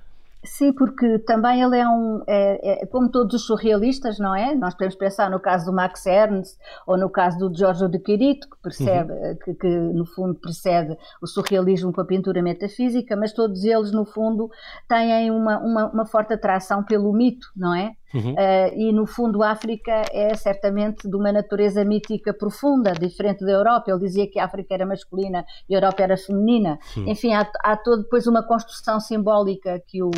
Sim, 0.44 0.74
porque 0.74 1.18
também 1.20 1.62
ele 1.62 1.78
é 1.78 1.88
um, 1.88 2.22
é, 2.26 2.82
é, 2.82 2.86
como 2.86 3.10
todos 3.10 3.34
os 3.34 3.46
surrealistas, 3.46 4.18
não 4.18 4.34
é? 4.34 4.54
Nós 4.54 4.74
podemos 4.74 4.94
pensar 4.94 5.30
no 5.30 5.40
caso 5.40 5.64
do 5.64 5.72
Max 5.72 6.04
Ernst 6.04 6.58
ou 6.86 6.98
no 6.98 7.08
caso 7.08 7.38
do 7.38 7.56
Giorgio 7.56 7.88
de 7.88 7.98
Quirito, 7.98 8.48
que, 8.50 8.56
percebe, 8.62 9.12
uhum. 9.12 9.36
que, 9.42 9.54
que, 9.54 9.68
no 9.68 10.04
fundo 10.04 10.34
precede 10.34 10.98
o 11.22 11.26
surrealismo 11.26 11.92
com 11.94 12.00
a 12.02 12.04
pintura 12.04 12.42
metafísica, 12.42 13.16
mas 13.16 13.32
todos 13.32 13.64
eles 13.64 13.90
no 13.90 14.04
fundo 14.04 14.50
têm 14.86 15.30
uma, 15.30 15.58
uma, 15.60 15.90
uma 15.90 16.06
forte 16.06 16.34
atração 16.34 16.84
pelo 16.84 17.10
mito, 17.12 17.46
não 17.56 17.74
é? 17.74 17.92
Uhum. 18.14 18.32
Uh, 18.32 18.78
e 18.78 18.92
no 18.92 19.06
fundo 19.06 19.42
a 19.42 19.50
África 19.50 20.04
é 20.12 20.34
certamente 20.36 21.08
de 21.08 21.16
uma 21.16 21.32
natureza 21.32 21.84
mítica 21.84 22.32
profunda, 22.32 22.92
diferente 22.92 23.44
da 23.44 23.52
Europa. 23.52 23.90
Ele 23.90 24.00
dizia 24.00 24.30
que 24.30 24.38
a 24.38 24.44
África 24.44 24.72
era 24.72 24.86
masculina 24.86 25.44
e 25.68 25.74
a 25.74 25.78
Europa 25.78 26.02
era 26.02 26.16
feminina. 26.16 26.78
Uhum. 26.96 27.08
Enfim, 27.08 27.32
há, 27.34 27.50
há 27.62 27.76
todo 27.76 28.04
depois 28.04 28.26
uma 28.26 28.42
construção 28.42 29.00
simbólica 29.00 29.82
que 29.86 30.02
o, 30.02 30.10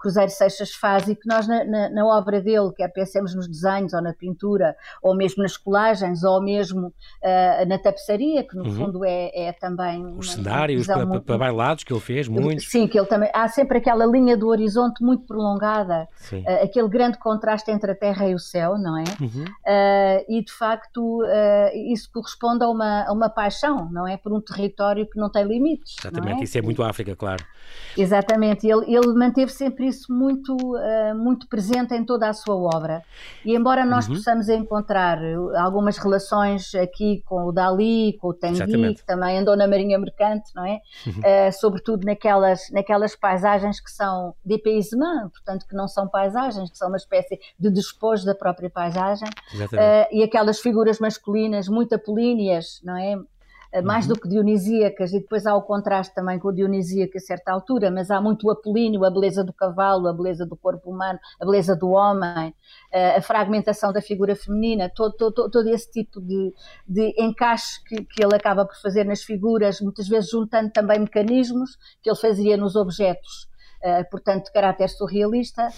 Cruzeiro 0.00 0.30
Seixas 0.30 0.72
faz 0.72 1.06
e 1.08 1.14
que 1.14 1.28
nós 1.28 1.46
na, 1.46 1.62
na, 1.62 1.90
na, 1.90 2.06
obra 2.06 2.40
dele, 2.40 2.72
quer 2.74 2.88
pensemos 2.88 3.34
nos 3.34 3.46
desenhos 3.46 3.92
ou 3.92 4.00
na 4.00 4.14
pintura, 4.14 4.74
ou 5.02 5.14
mesmo 5.14 5.42
nas 5.42 5.58
colagens, 5.58 6.24
ou 6.24 6.42
mesmo 6.42 6.86
uh, 6.86 7.68
na 7.68 7.78
tapeçaria, 7.78 8.42
que 8.42 8.56
no 8.56 8.64
uhum. 8.64 8.72
fundo 8.72 9.04
é, 9.04 9.30
é 9.34 9.52
também... 9.52 10.06
Os 10.16 10.32
cenários 10.32 10.86
para, 10.86 11.04
muito... 11.04 11.24
para, 11.24 11.36
bailados 11.36 11.84
que 11.84 11.92
ele 11.92 12.00
fez, 12.00 12.26
muitos. 12.28 12.70
Sim, 12.70 12.88
que 12.88 12.98
ele 12.98 13.06
também... 13.06 13.30
Há 13.34 13.46
sempre 13.48 13.76
aquela 13.76 14.06
linha 14.06 14.38
do 14.38 14.48
horizonte 14.48 15.04
muito 15.04 15.26
prolongada, 15.26 16.08
uh, 16.32 16.64
aquele 16.64 16.88
grande 16.88 17.18
contraste 17.18 17.70
entre 17.70 17.92
a 17.92 17.94
terra 17.94 18.26
e 18.26 18.34
o 18.34 18.38
céu, 18.38 18.78
não 18.78 18.96
é? 18.96 19.04
Uhum. 19.20 19.44
Uh, 19.44 20.24
e 20.28 20.42
de 20.42 20.52
facto 20.52 21.20
isso 21.92 22.10
corresponde 22.12 22.64
a 22.64 22.68
uma, 22.68 23.04
a 23.06 23.12
uma 23.12 23.28
paixão, 23.28 23.90
não 23.92 24.08
é? 24.08 24.16
Por 24.16 24.32
um 24.32 24.40
território 24.40 25.06
que 25.06 25.18
não 25.18 25.30
tem 25.30 25.44
limites. 25.44 25.96
Exatamente, 25.98 26.40
é? 26.40 26.44
isso 26.44 26.56
é 26.56 26.62
muito 26.62 26.82
África, 26.82 27.14
claro. 27.14 27.44
Exatamente, 27.96 28.66
ele, 28.66 28.94
ele 28.94 29.12
manteve 29.12 29.52
sempre 29.52 29.89
isso 29.90 30.12
muito, 30.12 30.54
uh, 30.54 31.14
muito 31.14 31.46
presente 31.48 31.94
em 31.94 32.04
toda 32.04 32.28
a 32.28 32.32
sua 32.32 32.56
obra. 32.56 33.02
E 33.44 33.54
embora 33.54 33.84
nós 33.84 34.08
uhum. 34.08 34.14
possamos 34.14 34.48
encontrar 34.48 35.18
algumas 35.58 35.98
relações 35.98 36.74
aqui 36.74 37.22
com 37.26 37.44
o 37.44 37.52
Dali, 37.52 38.16
com 38.20 38.28
o 38.28 38.34
Tanguy, 38.34 38.94
que 38.94 39.04
também 39.04 39.38
andou 39.38 39.56
na 39.56 39.66
Marinha 39.66 39.98
Mercante, 39.98 40.50
não 40.54 40.64
é? 40.64 40.80
Uhum. 41.06 41.12
Uh, 41.18 41.52
sobretudo 41.52 42.04
naquelas, 42.04 42.70
naquelas 42.70 43.14
paisagens 43.14 43.80
que 43.80 43.90
são 43.90 44.34
de 44.44 44.58
paysement, 44.58 45.28
portanto 45.30 45.66
que 45.66 45.74
não 45.74 45.86
são 45.86 46.08
paisagens, 46.08 46.70
que 46.70 46.78
são 46.78 46.88
uma 46.88 46.96
espécie 46.96 47.38
de 47.58 47.70
despojo 47.70 48.24
da 48.24 48.34
própria 48.34 48.70
paisagem, 48.70 49.28
uh, 49.28 50.06
e 50.10 50.22
aquelas 50.22 50.60
figuras 50.60 50.98
masculinas 50.98 51.68
muito 51.68 51.94
apolíneas, 51.94 52.80
não 52.82 52.96
é? 52.96 53.16
Eh, 53.72 53.80
mais 53.82 54.06
uhum. 54.06 54.14
do 54.14 54.20
que 54.20 54.28
dionisíacas, 54.28 55.12
e 55.12 55.20
depois 55.20 55.46
há 55.46 55.54
o 55.54 55.62
contraste 55.62 56.12
também 56.12 56.40
com 56.40 56.48
o 56.48 56.52
dionisíaco 56.52 57.16
a 57.16 57.20
certa 57.20 57.52
altura, 57.52 57.88
mas 57.88 58.10
há 58.10 58.20
muito 58.20 58.48
o 58.48 58.50
apolíneo, 58.50 59.04
a 59.04 59.10
beleza 59.10 59.44
do 59.44 59.52
cavalo, 59.52 60.08
a 60.08 60.12
beleza 60.12 60.44
do 60.44 60.56
corpo 60.56 60.90
humano, 60.90 61.20
a 61.40 61.44
beleza 61.44 61.76
do 61.76 61.90
homem, 61.90 62.52
eh, 62.92 63.16
a 63.16 63.22
fragmentação 63.22 63.92
da 63.92 64.02
figura 64.02 64.34
feminina, 64.34 64.90
todo, 64.92 65.14
todo, 65.16 65.48
todo 65.48 65.68
esse 65.68 65.88
tipo 65.88 66.20
de, 66.20 66.52
de 66.86 67.14
encaixe 67.16 67.82
que, 67.84 68.04
que 68.04 68.24
ele 68.24 68.34
acaba 68.34 68.64
por 68.64 68.74
fazer 68.80 69.04
nas 69.04 69.22
figuras, 69.22 69.80
muitas 69.80 70.08
vezes 70.08 70.30
juntando 70.30 70.70
também 70.72 70.98
mecanismos 70.98 71.76
que 72.02 72.10
ele 72.10 72.18
fazia 72.18 72.56
nos 72.56 72.74
objetos 72.74 73.49
portanto, 74.10 74.46
de 74.46 74.52
caráter 74.52 74.88
surrealista, 74.88 75.68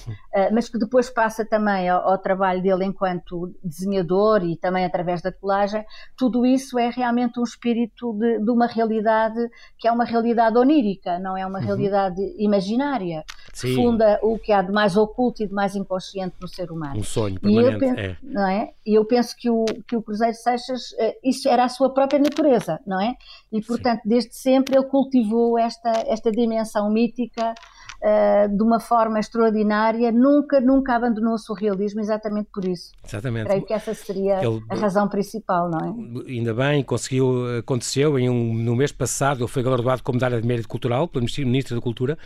mas 0.52 0.68
que 0.68 0.78
depois 0.78 1.10
passa 1.10 1.44
também 1.44 1.88
ao, 1.88 2.10
ao, 2.10 2.18
trabalho 2.18 2.62
dele 2.62 2.84
enquanto 2.84 3.54
desenhador 3.62 4.44
e 4.44 4.56
também 4.56 4.84
através 4.84 5.22
da 5.22 5.30
colagem. 5.30 5.84
Tudo 6.16 6.44
isso 6.44 6.78
é 6.78 6.90
realmente 6.90 7.38
um 7.38 7.44
espírito 7.44 8.12
de, 8.14 8.38
de 8.38 8.50
uma 8.50 8.66
realidade 8.66 9.38
que 9.78 9.86
é 9.86 9.92
uma 9.92 10.04
realidade 10.04 10.56
onírica, 10.58 11.18
não 11.18 11.36
é 11.36 11.46
uma 11.46 11.58
uhum. 11.58 11.64
realidade 11.64 12.20
imaginária, 12.38 13.24
Sim. 13.52 13.68
que 13.68 13.74
funda 13.74 14.18
o 14.22 14.38
que 14.38 14.52
há 14.52 14.62
de 14.62 14.72
mais 14.72 14.96
oculto 14.96 15.42
e 15.42 15.46
de 15.46 15.52
mais 15.52 15.74
inconsciente 15.74 16.36
no 16.40 16.48
ser 16.48 16.70
humano. 16.70 16.98
Um 16.98 17.02
sonho 17.02 17.40
permanente, 17.40 17.78
penso, 17.78 18.00
é. 18.00 18.16
Não 18.22 18.46
é? 18.48 18.70
E 18.86 18.94
eu 18.94 19.04
penso 19.04 19.36
que 19.36 19.50
o, 19.50 19.64
que 19.86 19.96
o 19.96 20.02
Cruzeiro 20.02 20.34
Seixas, 20.34 20.94
isso 21.22 21.48
era 21.48 21.64
a 21.64 21.68
sua 21.68 21.92
própria 21.92 22.18
natureza, 22.18 22.80
não 22.86 23.00
é? 23.00 23.14
E, 23.52 23.60
portanto, 23.60 24.02
Sim. 24.02 24.08
desde 24.08 24.34
sempre 24.34 24.76
ele 24.76 24.86
cultivou 24.86 25.58
esta, 25.58 25.90
esta 26.06 26.30
dimensão 26.30 26.90
mítica 26.90 27.54
uh, 28.02 28.54
de 28.54 28.62
uma 28.62 28.80
forma 28.80 29.18
extraordinária, 29.18 30.10
nunca, 30.10 30.60
nunca 30.60 30.94
abandonou 30.94 31.34
o 31.34 31.38
surrealismo 31.38 32.00
exatamente 32.00 32.48
por 32.52 32.64
isso. 32.64 32.92
Exatamente. 33.06 33.46
Creio 33.46 33.64
que 33.64 33.72
essa 33.72 33.94
seria 33.94 34.44
ele, 34.44 34.62
a 34.68 34.74
razão 34.74 35.08
principal, 35.08 35.70
não 35.70 35.78
é? 35.78 36.30
Ainda 36.30 36.52
bem, 36.52 36.82
conseguiu, 36.82 37.58
aconteceu 37.58 38.18
em 38.18 38.28
um, 38.28 38.54
no 38.54 38.74
mês 38.74 38.92
passado, 38.92 39.40
ele 39.40 39.48
foi 39.48 39.62
galardoado 39.62 40.02
como 40.02 40.16
medalha 40.16 40.40
de 40.40 40.46
mérito 40.46 40.68
cultural 40.68 41.06
pelo 41.06 41.24
Ministro 41.38 41.76
da 41.76 41.80
Cultura, 41.80 42.18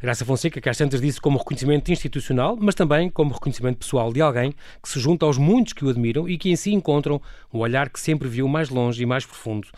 Graça 0.00 0.24
Fonseca, 0.24 0.60
que 0.60 0.68
às 0.68 0.76
tantas 0.76 1.00
disse 1.00 1.20
como 1.20 1.38
reconhecimento 1.38 1.90
institucional, 1.90 2.56
mas 2.60 2.74
também 2.74 3.08
como 3.08 3.32
reconhecimento 3.32 3.78
pessoal 3.78 4.12
de 4.12 4.20
alguém 4.20 4.54
que 4.82 4.88
se 4.88 5.00
junta 5.00 5.24
aos 5.24 5.38
muitos 5.38 5.72
que 5.72 5.84
o 5.84 5.88
admiram 5.88 6.28
e 6.28 6.36
que 6.36 6.50
em 6.50 6.56
si 6.56 6.72
encontram 6.72 7.20
o 7.52 7.58
olhar 7.58 7.88
que 7.88 7.98
sempre 7.98 8.28
viu 8.28 8.46
mais 8.46 8.68
longe 8.68 9.02
e 9.02 9.06
mais 9.06 9.24
profundo. 9.24 9.68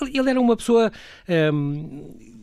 Ele, 0.00 0.18
ele 0.18 0.30
era 0.30 0.40
uma 0.40 0.56
pessoa. 0.56 0.92
Hum, 1.52 2.38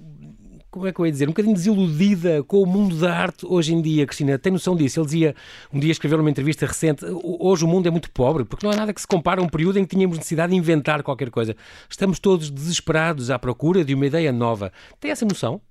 como 0.75 0.87
é 0.87 0.91
que 0.91 0.99
eu 0.99 1.05
ia 1.05 1.11
dizer, 1.11 1.25
um 1.25 1.31
bocadinho 1.31 1.55
desiludida 1.55 2.43
com 2.43 2.61
o 2.61 2.65
mundo 2.65 2.97
da 2.97 3.15
arte 3.15 3.45
hoje 3.45 3.73
em 3.73 3.81
dia, 3.81 4.05
Cristina. 4.05 4.37
Tem 4.37 4.51
noção 4.51 4.75
disso? 4.75 4.99
Ele 4.99 5.05
dizia, 5.05 5.35
um 5.73 5.79
dia 5.79 5.89
escreveu 5.89 6.17
numa 6.17 6.29
entrevista 6.29 6.65
recente, 6.65 7.05
hoje 7.23 7.63
o 7.63 7.67
mundo 7.67 7.87
é 7.87 7.89
muito 7.91 8.11
pobre, 8.11 8.43
porque 8.43 8.65
não 8.65 8.73
há 8.73 8.75
nada 8.75 8.93
que 8.93 8.99
se 8.99 9.07
compare 9.07 9.39
a 9.39 9.43
um 9.43 9.47
período 9.47 9.79
em 9.79 9.85
que 9.85 9.95
tínhamos 9.95 10.17
necessidade 10.17 10.51
de 10.51 10.57
inventar 10.57 11.01
qualquer 11.01 11.29
coisa. 11.29 11.55
Estamos 11.89 12.19
todos 12.19 12.51
desesperados 12.51 13.31
à 13.31 13.39
procura 13.39 13.85
de 13.85 13.93
uma 13.93 14.05
ideia 14.05 14.33
nova. 14.33 14.69
Tem 14.99 15.11
essa 15.11 15.23
noção? 15.23 15.61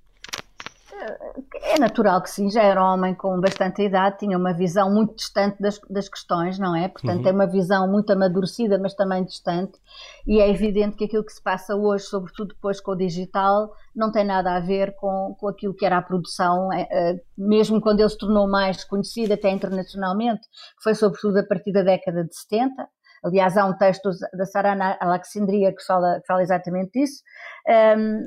É 1.63 1.79
natural 1.79 2.21
que 2.21 2.29
sim, 2.29 2.49
já 2.49 2.63
era 2.63 2.81
um 2.81 2.93
homem 2.93 3.13
com 3.13 3.39
bastante 3.39 3.81
idade, 3.81 4.19
tinha 4.19 4.37
uma 4.37 4.53
visão 4.53 4.93
muito 4.93 5.15
distante 5.15 5.61
das, 5.61 5.79
das 5.89 6.07
questões, 6.07 6.57
não 6.57 6.75
é? 6.75 6.87
Portanto, 6.87 7.17
uhum. 7.17 7.23
tem 7.23 7.33
uma 7.33 7.47
visão 7.47 7.89
muito 7.91 8.11
amadurecida, 8.11 8.79
mas 8.79 8.93
também 8.93 9.23
distante, 9.23 9.77
e 10.25 10.39
é 10.39 10.49
evidente 10.49 10.95
que 10.95 11.05
aquilo 11.05 11.25
que 11.25 11.33
se 11.33 11.41
passa 11.41 11.75
hoje, 11.75 12.05
sobretudo 12.05 12.53
depois 12.53 12.79
com 12.79 12.91
o 12.91 12.95
digital, 12.95 13.71
não 13.95 14.11
tem 14.11 14.23
nada 14.23 14.55
a 14.55 14.59
ver 14.59 14.95
com, 14.95 15.35
com 15.39 15.47
aquilo 15.47 15.73
que 15.73 15.85
era 15.85 15.97
a 15.97 16.01
produção, 16.01 16.71
é, 16.71 16.87
é, 16.89 17.21
mesmo 17.37 17.81
quando 17.81 17.99
ele 17.99 18.09
se 18.09 18.17
tornou 18.17 18.49
mais 18.49 18.83
conhecido 18.83 19.33
até 19.33 19.49
internacionalmente, 19.49 20.41
que 20.77 20.83
foi 20.83 20.95
sobretudo 20.95 21.39
a 21.39 21.43
partir 21.43 21.71
da 21.71 21.83
década 21.83 22.23
de 22.23 22.35
70. 22.35 22.87
Aliás, 23.25 23.57
há 23.57 23.65
um 23.65 23.73
texto 23.73 24.11
da 24.33 24.45
Sarana 24.45 24.95
Alexandria 24.99 25.73
que 25.73 25.83
fala, 25.83 26.19
que 26.21 26.27
fala 26.27 26.43
exatamente 26.43 26.91
disso, 26.91 27.23
um, 27.97 28.23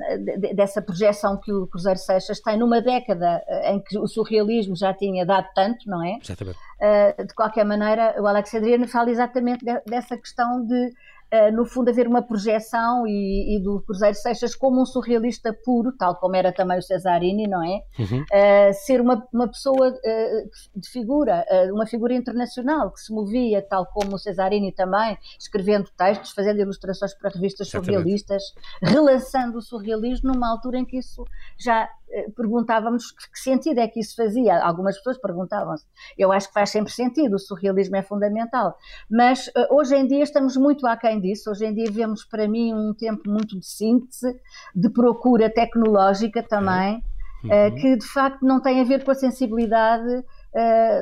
dessa 0.53 0.81
projeção 0.81 1.39
que 1.39 1.53
o 1.53 1.67
Cruzeiro 1.67 1.97
Seixas 1.97 2.41
tem 2.41 2.57
numa 2.57 2.81
década 2.81 3.41
eh, 3.47 3.71
em 3.71 3.81
que 3.81 3.97
o 3.97 4.05
surrealismo 4.07 4.75
já 4.75 4.93
tinha 4.93 5.25
dado 5.25 5.47
tanto, 5.55 5.89
não 5.89 6.03
é? 6.03 6.17
Exatamente. 6.21 6.57
Uh, 6.57 7.25
de 7.25 7.33
qualquer 7.33 7.63
maneira, 7.63 8.15
o 8.19 8.27
Alexandria 8.27 8.85
fala 8.89 9.09
exatamente 9.09 9.63
de, 9.63 9.79
dessa 9.87 10.17
questão 10.17 10.65
de 10.65 10.91
no 11.53 11.65
fundo, 11.65 11.89
haver 11.89 12.07
uma 12.07 12.21
projeção 12.21 13.05
e, 13.07 13.55
e, 13.55 13.63
do 13.63 13.81
Cruzeiro 13.81 14.15
Seixas 14.15 14.55
como 14.55 14.81
um 14.81 14.85
surrealista 14.85 15.55
puro, 15.63 15.91
tal 15.97 16.15
como 16.15 16.35
era 16.35 16.51
também 16.51 16.79
o 16.79 16.81
Cesarini, 16.81 17.47
não 17.47 17.63
é? 17.63 17.81
Uhum. 17.99 18.21
Uh, 18.21 18.73
ser 18.85 18.99
uma, 18.99 19.27
uma 19.31 19.47
pessoa 19.47 19.89
uh, 19.89 20.79
de 20.79 20.89
figura, 20.89 21.45
uma 21.71 21.85
figura 21.85 22.13
internacional 22.13 22.91
que 22.91 22.99
se 22.99 23.13
movia, 23.13 23.61
tal 23.61 23.85
como 23.85 24.15
o 24.15 24.19
Cesarini 24.19 24.71
também, 24.71 25.17
escrevendo 25.39 25.89
textos, 25.95 26.31
fazendo 26.31 26.59
ilustrações 26.59 27.13
para 27.13 27.29
revistas 27.29 27.69
surrealistas, 27.69 28.43
relançando 28.81 29.57
o 29.57 29.61
surrealismo 29.61 30.31
numa 30.33 30.49
altura 30.49 30.79
em 30.79 30.85
que 30.85 30.97
isso 30.97 31.23
já 31.57 31.87
perguntávamos 32.35 33.11
que 33.11 33.39
sentido 33.39 33.79
é 33.79 33.87
que 33.87 33.99
isso 33.99 34.15
fazia. 34.15 34.63
Algumas 34.63 34.97
pessoas 34.97 35.17
perguntavam-se. 35.17 35.85
Eu 36.17 36.31
acho 36.31 36.47
que 36.47 36.53
faz 36.53 36.69
sempre 36.69 36.91
sentido, 36.91 37.35
o 37.35 37.39
surrealismo 37.39 37.95
é 37.95 38.01
fundamental. 38.01 38.77
Mas 39.09 39.49
hoje 39.69 39.95
em 39.95 40.07
dia 40.07 40.23
estamos 40.23 40.57
muito 40.57 40.85
aquém 40.87 41.19
disso. 41.19 41.49
Hoje 41.51 41.65
em 41.65 41.73
dia 41.73 41.91
vemos, 41.91 42.25
para 42.25 42.47
mim, 42.47 42.73
um 42.73 42.93
tempo 42.93 43.29
muito 43.29 43.59
de 43.59 43.65
síntese, 43.65 44.39
de 44.75 44.89
procura 44.89 45.49
tecnológica 45.49 46.43
também, 46.43 47.03
uhum. 47.43 47.49
uh, 47.49 47.75
que 47.75 47.95
de 47.95 48.07
facto 48.07 48.45
não 48.45 48.59
tem 48.59 48.81
a 48.81 48.83
ver 48.83 49.03
com 49.03 49.11
a 49.11 49.15
sensibilidade 49.15 50.23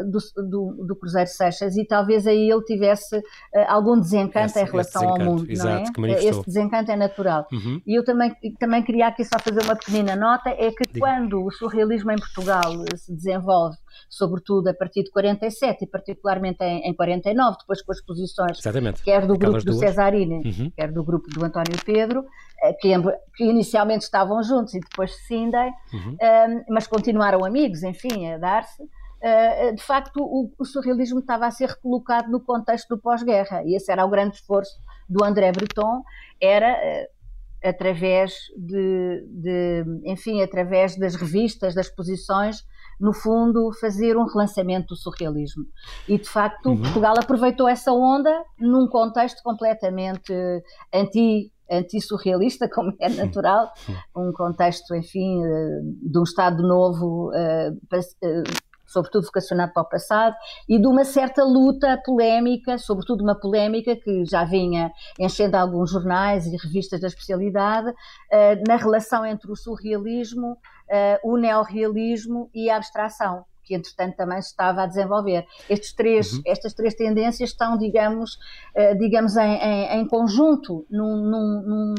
do, 0.09 0.19
do, 0.43 0.85
do, 0.87 0.95
Cruzeiro 0.95 1.29
Seixas 1.29 1.77
e 1.77 1.85
talvez 1.85 2.27
aí 2.27 2.49
ele 2.49 2.63
tivesse 2.63 3.17
uh, 3.17 3.23
algum 3.67 3.99
desencanto 3.99 4.47
esse, 4.47 4.61
em 4.61 4.65
relação 4.65 5.09
ao 5.09 5.19
mundo, 5.19 5.49
exato, 5.49 6.01
não 6.01 6.07
é? 6.07 6.23
Esse 6.23 6.41
desencanto 6.45 6.91
é 6.91 6.95
natural. 6.95 7.47
Uhum. 7.51 7.81
E 7.85 7.97
eu 7.97 8.03
também, 8.03 8.35
também 8.59 8.83
queria 8.83 9.07
aqui 9.07 9.23
só 9.23 9.39
fazer 9.39 9.63
uma 9.63 9.75
pequena 9.75 10.15
nota, 10.15 10.49
é 10.49 10.71
que 10.71 10.85
Diga. 10.91 10.99
quando 10.99 11.43
o 11.43 11.51
surrealismo 11.51 12.11
em 12.11 12.17
Portugal 12.17 12.73
se 12.95 13.13
desenvolve 13.13 13.77
sobretudo 14.09 14.67
a 14.69 14.73
partir 14.73 15.03
de 15.03 15.11
47 15.11 15.83
e 15.83 15.87
particularmente 15.87 16.63
em, 16.63 16.89
em 16.89 16.93
49, 16.93 17.57
depois 17.59 17.81
com 17.81 17.91
as 17.91 18.01
posições 18.01 18.59
Exatamente. 18.59 19.03
quer 19.03 19.25
do 19.25 19.33
Aquelas 19.33 19.63
grupo 19.63 19.79
do 19.79 19.85
Cesarini, 19.85 20.41
uhum. 20.45 20.71
quer 20.75 20.91
do 20.91 21.03
grupo 21.03 21.27
do 21.29 21.43
António 21.43 21.77
Pedro, 21.85 22.25
eh, 22.61 22.73
que, 22.73 22.93
que, 23.35 23.43
inicialmente 23.43 24.03
estavam 24.03 24.41
juntos 24.43 24.73
e 24.73 24.79
depois 24.79 25.15
se 25.15 25.27
cindem, 25.27 25.71
uhum. 25.93 26.11
um, 26.11 26.63
mas 26.69 26.87
continuaram 26.87 27.43
amigos, 27.45 27.83
enfim, 27.83 28.31
a 28.31 28.37
dar-se. 28.37 28.83
Uh, 29.21 29.75
de 29.75 29.81
facto, 29.81 30.17
o, 30.21 30.51
o, 30.59 30.65
surrealismo 30.65 31.19
estava 31.19 31.47
a 31.47 31.51
ser 31.51 31.69
recolocado 31.69 32.29
no 32.29 32.39
contexto 32.39 32.89
do 32.89 33.01
pós-guerra, 33.01 33.63
e 33.63 33.75
esse 33.75 33.91
era 33.91 34.05
o 34.05 34.09
grande 34.09 34.35
esforço 34.35 34.77
do 35.09 35.23
André 35.23 35.51
Breton, 35.51 36.03
era 36.39 36.73
uh, 36.73 37.67
através 37.67 38.33
de, 38.55 39.25
de, 39.27 39.85
enfim, 40.05 40.41
através 40.43 40.95
das 40.97 41.15
revistas, 41.15 41.73
das 41.73 41.87
exposições, 41.87 42.63
no 42.99 43.13
fundo, 43.13 43.71
fazer 43.79 44.17
um 44.17 44.25
relançamento 44.25 44.89
do 44.89 44.95
surrealismo. 44.95 45.65
E, 46.07 46.17
de 46.17 46.27
facto, 46.27 46.69
uhum. 46.69 46.81
Portugal 46.81 47.15
aproveitou 47.17 47.67
essa 47.67 47.91
onda 47.91 48.43
num 48.59 48.87
contexto 48.87 49.41
completamente 49.43 50.33
anti 50.93 51.51
anti-surrealista, 51.69 52.67
como 52.73 52.93
é 52.99 53.09
natural, 53.09 53.71
um 54.15 54.31
contexto, 54.31 54.95
enfim, 54.95 55.43
eh, 55.43 55.79
de 56.01 56.17
um 56.17 56.23
Estado 56.23 56.63
novo, 56.63 57.31
eh, 57.33 57.73
eh, 58.23 58.43
sobretudo 58.87 59.25
vocacionado 59.25 59.73
para 59.73 59.83
o 59.83 59.89
passado, 59.89 60.35
e 60.67 60.79
de 60.79 60.87
uma 60.87 61.03
certa 61.03 61.43
luta 61.43 62.01
polémica, 62.03 62.77
sobretudo 62.77 63.23
uma 63.23 63.39
polémica 63.39 63.95
que 63.95 64.25
já 64.25 64.43
vinha 64.43 64.91
enchendo 65.19 65.55
alguns 65.57 65.91
jornais 65.91 66.47
e 66.47 66.55
revistas 66.57 67.01
da 67.01 67.07
especialidade, 67.07 67.93
na 68.67 68.77
relação 68.77 69.25
entre 69.25 69.51
o 69.51 69.55
surrealismo 69.55 70.57
uh, 70.87 71.31
o 71.31 71.37
neorrealismo 71.37 72.49
e 72.53 72.69
a 72.69 72.77
abstração 72.77 73.45
que 73.63 73.75
entretanto 73.75 74.15
também 74.15 74.41
se 74.41 74.47
estava 74.51 74.83
a 74.83 74.85
desenvolver. 74.85 75.45
Estes 75.69 75.91
três, 75.91 76.31
uhum. 76.31 76.41
Estas 76.45 76.73
três 76.73 76.95
tendências 76.95 77.49
estão, 77.49 77.77
digamos, 77.77 78.35
uh, 78.73 78.97
digamos 78.97 79.35
em, 79.35 79.57
em, 79.57 79.99
em 79.99 80.07
conjunto, 80.07 80.85
num, 80.89 81.17
num, 81.17 81.63
num, 81.67 81.95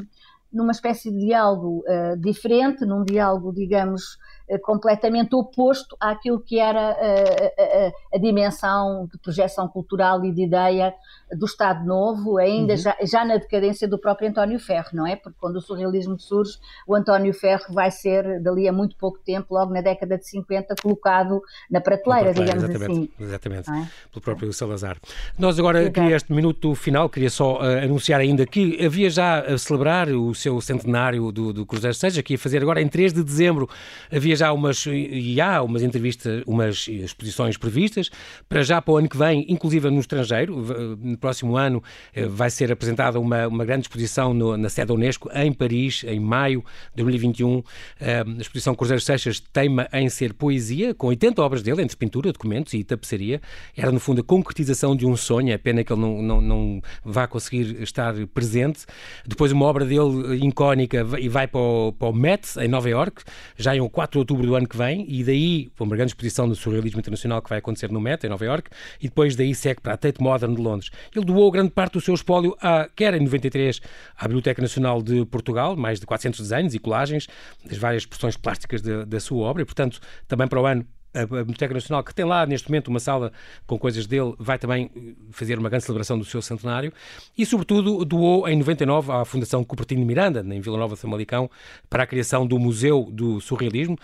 numa 0.51 0.73
espécie 0.73 1.13
de 1.13 1.27
diálogo 1.27 1.85
diferente, 2.21 2.87
num 2.87 3.05
diálogo, 3.05 3.53
digamos, 3.53 4.17
completamente 4.63 5.35
oposto 5.35 5.97
àquilo 6.01 6.41
que 6.41 6.59
era 6.59 6.91
a, 6.91 8.17
a, 8.17 8.19
dimensão 8.19 9.07
de 9.13 9.19
projeção 9.19 9.69
cultural 9.69 10.25
e 10.25 10.33
de 10.33 10.45
ideia 10.45 10.95
do 11.33 11.45
Estado 11.45 11.85
Novo, 11.85 12.39
ainda 12.39 12.73
uhum. 12.73 12.79
já, 12.79 12.97
já, 13.03 13.25
na 13.25 13.37
decadência 13.37 13.87
do 13.87 13.99
próprio 13.99 14.31
António 14.31 14.59
Ferro, 14.59 14.89
não 14.95 15.07
é? 15.07 15.15
Porque 15.17 15.37
quando 15.39 15.57
o 15.57 15.61
surrealismo 15.61 16.19
surge, 16.19 16.59
o 16.87 16.95
António 16.95 17.35
Ferro 17.35 17.67
vai 17.71 17.91
ser, 17.91 18.41
dali 18.41 18.67
a 18.67 18.73
muito 18.73 18.97
pouco 18.97 19.19
tempo, 19.19 19.55
logo 19.55 19.73
na 19.73 19.83
década 19.83 20.17
de 20.17 20.27
50, 20.27 20.77
colocado 20.81 21.43
na 21.71 21.81
prateleira, 21.81 22.29
na 22.29 22.35
prateleira 22.35 22.59
digamos 22.59 22.65
exatamente, 22.65 23.11
assim. 23.19 23.25
Exatamente, 23.25 23.71
é? 23.71 23.89
pelo 24.11 24.23
próprio 24.23 24.53
Salazar. 24.53 24.97
Nós 25.39 25.59
agora, 25.59 25.83
Exato. 25.83 25.93
queria 25.93 26.17
este 26.17 26.33
minuto 26.33 26.75
final, 26.75 27.11
queria 27.11 27.31
só 27.31 27.59
uh, 27.59 27.85
anunciar 27.85 28.21
ainda 28.21 28.47
que 28.47 28.83
havia 28.85 29.11
já 29.11 29.41
a 29.41 29.59
celebrar 29.59 30.09
o 30.09 30.35
seu 30.35 30.61
centenário 30.61 31.31
do, 31.31 31.53
do 31.53 31.67
Cruzeiro 31.67 31.95
Seja, 31.95 32.23
que 32.23 32.35
ia 32.35 32.39
fazer 32.39 32.63
agora 32.63 32.81
em 32.81 32.89
3 32.89 33.13
de 33.13 33.23
dezembro, 33.23 33.69
havia 34.11 34.37
já 34.39 34.53
umas, 34.53 34.85
e 34.87 35.41
há 35.41 35.63
umas 35.63 35.83
entrevistas, 35.83 36.43
umas 36.47 36.89
exposições 36.89 37.57
previstas, 37.57 38.11
para 38.49 38.63
já 38.63 38.81
para 38.81 38.95
o 38.95 38.97
ano 38.97 39.09
que 39.09 39.17
vem, 39.17 39.45
inclusive 39.49 39.91
no 39.91 40.01
estrangeiro, 40.01 40.57
no 41.01 41.17
próximo 41.19 41.57
ano 41.57 41.83
eh, 42.15 42.27
vai 42.27 42.51
ser 42.51 42.73
apresentada 42.73 43.19
uma, 43.21 43.47
uma 43.47 43.65
grande 43.65 43.83
exposição 43.83 44.33
no, 44.33 44.57
na 44.57 44.69
sede 44.69 44.89
da 44.89 44.95
Unesco 44.95 45.31
em 45.35 45.53
Paris, 45.53 46.05
em 46.05 46.21
maio 46.21 46.65
de 46.95 47.03
2021. 47.03 47.63
Eh, 48.01 48.25
a 48.27 48.41
exposição 48.41 48.75
Cruzeiro 48.75 49.01
Seixas 49.01 49.41
teima 49.41 49.89
em 49.93 50.09
ser 50.09 50.35
poesia, 50.35 50.95
com 50.95 51.09
80 51.09 51.43
obras 51.43 51.63
dele, 51.63 51.83
entre 51.83 51.97
pintura, 51.97 52.33
documentos 52.33 52.73
e 52.75 52.85
tapeçaria. 52.85 53.41
Era, 53.77 53.93
no 53.93 54.01
fundo, 54.01 54.21
a 54.21 54.25
concretização 54.25 54.97
de 54.97 55.07
um 55.07 55.17
sonho, 55.17 55.53
é 55.53 55.59
pena 55.59 55.85
que 55.85 55.93
ele 55.93 56.01
não, 56.01 56.23
não, 56.23 56.41
não 56.41 56.83
vá 57.05 57.27
conseguir 57.27 57.83
estar 57.83 58.15
presente. 58.29 58.87
Depois, 59.27 59.53
uma 59.53 59.67
obra 59.67 59.85
dele 59.85 60.47
icónica 60.47 61.07
e 61.19 61.29
vai 61.29 61.47
para 61.47 61.61
o, 61.61 61.93
para 61.93 62.09
o 62.09 62.13
Met, 62.13 62.59
em 62.59 62.69
Nova 62.69 62.89
York, 62.89 63.23
já 63.57 63.77
em 63.77 63.89
4 63.89 64.21
outubro 64.29 64.47
do 64.47 64.55
ano 64.55 64.69
que 64.69 64.77
vem, 64.77 65.07
e 65.09 65.25
daí 65.25 65.71
uma 65.81 65.97
grande 65.97 66.11
exposição 66.11 66.47
do 66.47 66.55
surrealismo 66.55 67.01
internacional 67.01 67.41
que 67.41 67.49
vai 67.49 67.59
acontecer 67.59 67.91
no 67.91 68.01
Meta, 68.01 68.27
em 68.27 68.31
Nova 68.31 68.45
York, 68.45 68.71
e 69.01 69.09
depois 69.09 69.35
daí 69.35 69.55
segue 69.55 69.81
para 69.81 69.95
a 69.95 69.97
Tate 69.97 70.21
Modern 70.21 70.55
de 70.55 70.61
Londres. 70.61 70.91
Ele 71.15 71.25
doou 71.25 71.51
grande 71.51 71.71
parte 71.71 71.95
do 71.95 72.01
seu 72.01 72.15
espólio, 72.15 72.55
à, 72.61 72.89
quer 72.95 73.15
em 73.15 73.21
93, 73.21 73.81
à 74.17 74.25
Biblioteca 74.25 74.61
Nacional 74.61 75.03
de 75.03 75.25
Portugal, 75.25 75.75
mais 75.77 75.99
de 75.99 76.07
400 76.07 76.41
desenhos 76.41 76.75
e 76.75 76.79
colagens 76.79 77.27
das 77.65 77.79
várias 77.79 78.03
expressões 78.03 78.37
plásticas 78.37 78.83
da, 78.83 79.05
da 79.05 79.21
sua 79.21 79.47
obra, 79.47 79.63
e 79.63 79.65
portanto, 79.65 79.99
também 80.27 80.47
para 80.47 80.61
o 80.61 80.67
ano 80.67 80.87
a 81.23 81.27
Biblioteca 81.27 81.75
Nacional, 81.75 82.03
que 82.03 82.15
tem 82.15 82.25
lá 82.25 82.47
neste 82.47 82.69
momento 82.69 82.89
uma 82.89 83.01
sala 83.01 83.33
com 83.67 83.79
coisas 83.79 84.07
dele, 84.07 84.35
vai 84.39 84.59
também 84.59 84.91
eh, 84.97 85.15
fazer 85.31 85.59
uma 85.59 85.69
grande 85.69 85.85
celebração 85.85 86.19
do 86.19 86.25
seu 86.25 86.41
centenário 86.43 86.93
e, 87.37 87.45
sobretudo, 87.45 88.05
doou 88.05 88.49
em 88.49 88.57
99 88.57 89.13
à 89.13 89.25
Fundação 89.25 89.65
Cupertino 89.65 90.05
Miranda, 90.05 90.41
em 90.55 90.61
Vila 90.61 90.79
Nova 90.79 90.95
de 90.95 91.01
Famalicão, 91.01 91.51
para 91.89 92.03
a 92.03 92.07
criação 92.07 92.47
do 92.47 92.59
Museu 92.59 93.09
do 93.11 93.41
Surrealismo. 93.41 93.99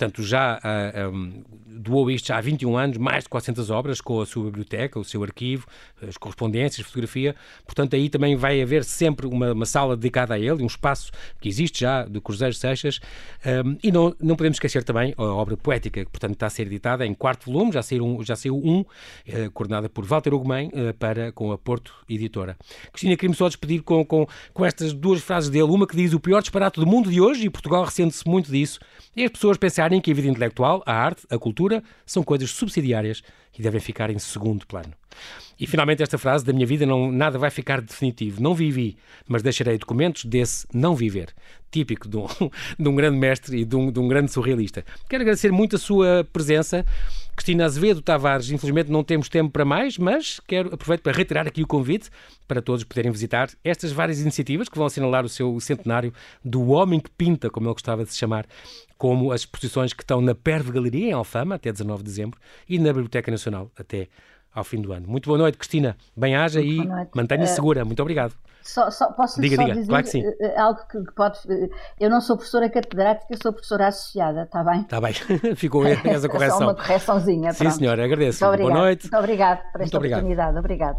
Portanto, 0.00 0.22
já 0.22 0.56
uh, 0.56 0.60
ah, 0.64 1.08
um, 1.10 1.44
doou 1.66 2.10
isto 2.10 2.28
já 2.28 2.38
há 2.38 2.40
21 2.40 2.74
anos, 2.74 2.96
mais 2.96 3.24
de 3.24 3.28
400 3.28 3.70
obras, 3.70 4.00
com 4.00 4.18
a 4.18 4.24
sua 4.24 4.44
biblioteca, 4.44 4.98
o 4.98 5.04
seu 5.04 5.22
arquivo, 5.22 5.66
as 6.06 6.16
correspondências, 6.16 6.86
fotografia. 6.86 7.36
Portanto, 7.66 7.94
aí 7.94 8.08
também 8.08 8.34
vai 8.34 8.62
haver 8.62 8.82
sempre 8.82 9.26
uma, 9.26 9.52
uma 9.52 9.66
sala 9.66 9.94
dedicada 9.94 10.32
a 10.32 10.38
ele, 10.38 10.62
um 10.62 10.66
espaço 10.66 11.12
que 11.38 11.50
existe 11.50 11.80
já 11.80 12.04
do 12.04 12.18
Cruzeiro 12.20 12.54
Seixas. 12.54 12.98
Um, 13.44 13.76
e 13.82 13.92
não, 13.92 14.14
não 14.18 14.36
podemos 14.36 14.56
esquecer 14.56 14.82
também 14.84 15.12
a 15.18 15.22
obra 15.22 15.54
poética, 15.54 16.02
que, 16.02 16.10
portanto, 16.10 16.32
está 16.32 16.46
a 16.46 16.50
ser 16.50 16.62
editada 16.62 17.06
em 17.06 17.12
quarto 17.12 17.50
volume, 17.52 17.70
já 17.70 17.82
saiu 17.82 18.06
um, 18.06 18.24
já 18.24 18.36
saiu 18.36 18.56
um 18.56 18.80
uh, 18.80 19.50
coordenada 19.52 19.90
por 19.90 20.06
Walter 20.06 20.32
Ugumem, 20.32 20.68
uh, 20.68 20.94
para, 20.94 21.30
com 21.32 21.52
a 21.52 21.58
Porto 21.58 21.92
Editora. 22.08 22.56
Cristina, 22.90 23.16
queria-me 23.16 23.36
só 23.36 23.48
despedir 23.48 23.82
com, 23.82 24.02
com, 24.02 24.26
com 24.54 24.64
estas 24.64 24.94
duas 24.94 25.20
frases 25.20 25.50
dele. 25.50 25.64
Uma 25.64 25.86
que 25.86 25.94
diz: 25.94 26.14
O 26.14 26.20
pior 26.20 26.40
disparate 26.40 26.80
do 26.80 26.86
mundo 26.86 27.10
de 27.10 27.20
hoje, 27.20 27.44
e 27.44 27.50
Portugal 27.50 27.84
ressente-se 27.84 28.26
muito 28.26 28.50
disso, 28.50 28.80
e 29.14 29.24
as 29.24 29.30
pessoas 29.30 29.56
pensarem 29.58 29.89
que 29.98 30.10
a 30.10 30.14
vida 30.14 30.28
intelectual, 30.28 30.82
a 30.84 30.92
arte, 30.92 31.26
a 31.30 31.38
cultura 31.38 31.82
são 32.04 32.22
coisas 32.22 32.50
subsidiárias 32.50 33.22
e 33.58 33.62
devem 33.62 33.80
ficar 33.80 34.10
em 34.10 34.18
segundo 34.18 34.66
plano. 34.66 34.92
E 35.58 35.66
finalmente 35.66 36.02
esta 36.02 36.16
frase 36.16 36.42
da 36.42 36.54
minha 36.54 36.66
vida 36.66 36.86
não 36.86 37.12
nada 37.12 37.38
vai 37.38 37.50
ficar 37.50 37.82
definitivo. 37.82 38.42
Não 38.42 38.54
vivi, 38.54 38.96
mas 39.28 39.42
deixarei 39.42 39.76
documentos 39.76 40.24
desse 40.24 40.66
não 40.72 40.94
viver. 40.94 41.34
Típico 41.70 42.08
de 42.08 42.16
um, 42.16 42.26
de 42.78 42.88
um 42.88 42.94
grande 42.94 43.18
mestre 43.18 43.58
e 43.58 43.64
de 43.66 43.76
um, 43.76 43.92
de 43.92 44.00
um 44.00 44.08
grande 44.08 44.32
surrealista. 44.32 44.82
Quero 45.08 45.22
agradecer 45.22 45.52
muito 45.52 45.76
a 45.76 45.78
sua 45.78 46.26
presença. 46.32 46.84
Cristina 47.36 47.66
Azevedo 47.66 48.00
Tavares, 48.00 48.50
infelizmente 48.50 48.90
não 48.90 49.04
temos 49.04 49.28
tempo 49.28 49.50
para 49.50 49.64
mais, 49.64 49.98
mas 49.98 50.40
quero 50.46 50.74
aproveitar 50.74 51.02
para 51.02 51.12
reiterar 51.12 51.46
aqui 51.46 51.62
o 51.62 51.66
convite 51.66 52.10
para 52.48 52.60
todos 52.60 52.84
poderem 52.84 53.12
visitar 53.12 53.48
estas 53.62 53.92
várias 53.92 54.20
iniciativas 54.20 54.68
que 54.68 54.76
vão 54.76 54.86
assinalar 54.86 55.24
o 55.24 55.28
seu 55.28 55.58
centenário 55.60 56.12
do 56.44 56.68
Homem 56.68 57.00
que 57.00 57.10
Pinta, 57.10 57.48
como 57.48 57.66
ele 57.66 57.74
gostava 57.74 58.04
de 58.04 58.12
se 58.12 58.18
chamar, 58.18 58.46
como 59.00 59.32
as 59.32 59.40
exposições 59.40 59.94
que 59.94 60.02
estão 60.02 60.20
na 60.20 60.34
Perve 60.34 60.72
Galeria, 60.72 61.06
em 61.06 61.12
Alfama, 61.12 61.54
até 61.54 61.72
19 61.72 62.02
de 62.02 62.10
dezembro, 62.10 62.38
e 62.68 62.78
na 62.78 62.92
Biblioteca 62.92 63.30
Nacional, 63.30 63.39
até 63.48 64.08
ao 64.54 64.64
fim 64.64 64.80
do 64.80 64.92
ano. 64.92 65.06
Muito 65.08 65.26
boa 65.26 65.38
noite, 65.38 65.56
Cristina. 65.56 65.96
Bem-haja 66.16 66.60
e 66.60 66.78
mantenha-se 67.14 67.52
uh, 67.52 67.56
segura. 67.56 67.84
Muito 67.84 68.00
obrigado. 68.00 68.34
Só, 68.62 68.90
só, 68.90 69.10
posso 69.12 69.40
diga, 69.40 69.56
só 69.56 69.62
diga. 69.62 69.74
dizer 69.74 69.88
claro 69.88 70.04
que 70.04 70.10
sim. 70.10 70.22
Eh, 70.22 70.36
eh, 70.40 70.60
algo 70.60 70.80
que 70.86 70.98
pode. 71.14 71.38
Eu 71.98 72.10
não 72.10 72.20
sou 72.20 72.36
professora 72.36 72.68
catedrática, 72.68 73.34
sou 73.42 73.52
professora 73.52 73.88
associada, 73.88 74.42
está 74.42 74.62
bem? 74.62 74.82
Está 74.82 75.00
bem, 75.00 75.14
ficou 75.56 75.86
essa 75.86 76.28
correção. 76.28 76.58
só 76.58 76.64
uma 76.64 76.74
correçãozinha. 76.74 77.52
Sim, 77.52 77.70
senhora, 77.70 78.04
agradeço. 78.04 78.44
Muito 78.44 78.60
boa 78.60 78.74
noite. 78.74 79.04
Muito 79.04 79.16
obrigado 79.16 79.58
por 79.72 79.80
esta 79.80 79.98
Muito 79.98 80.08
oportunidade. 80.08 80.58
Obrigado. 80.58 80.98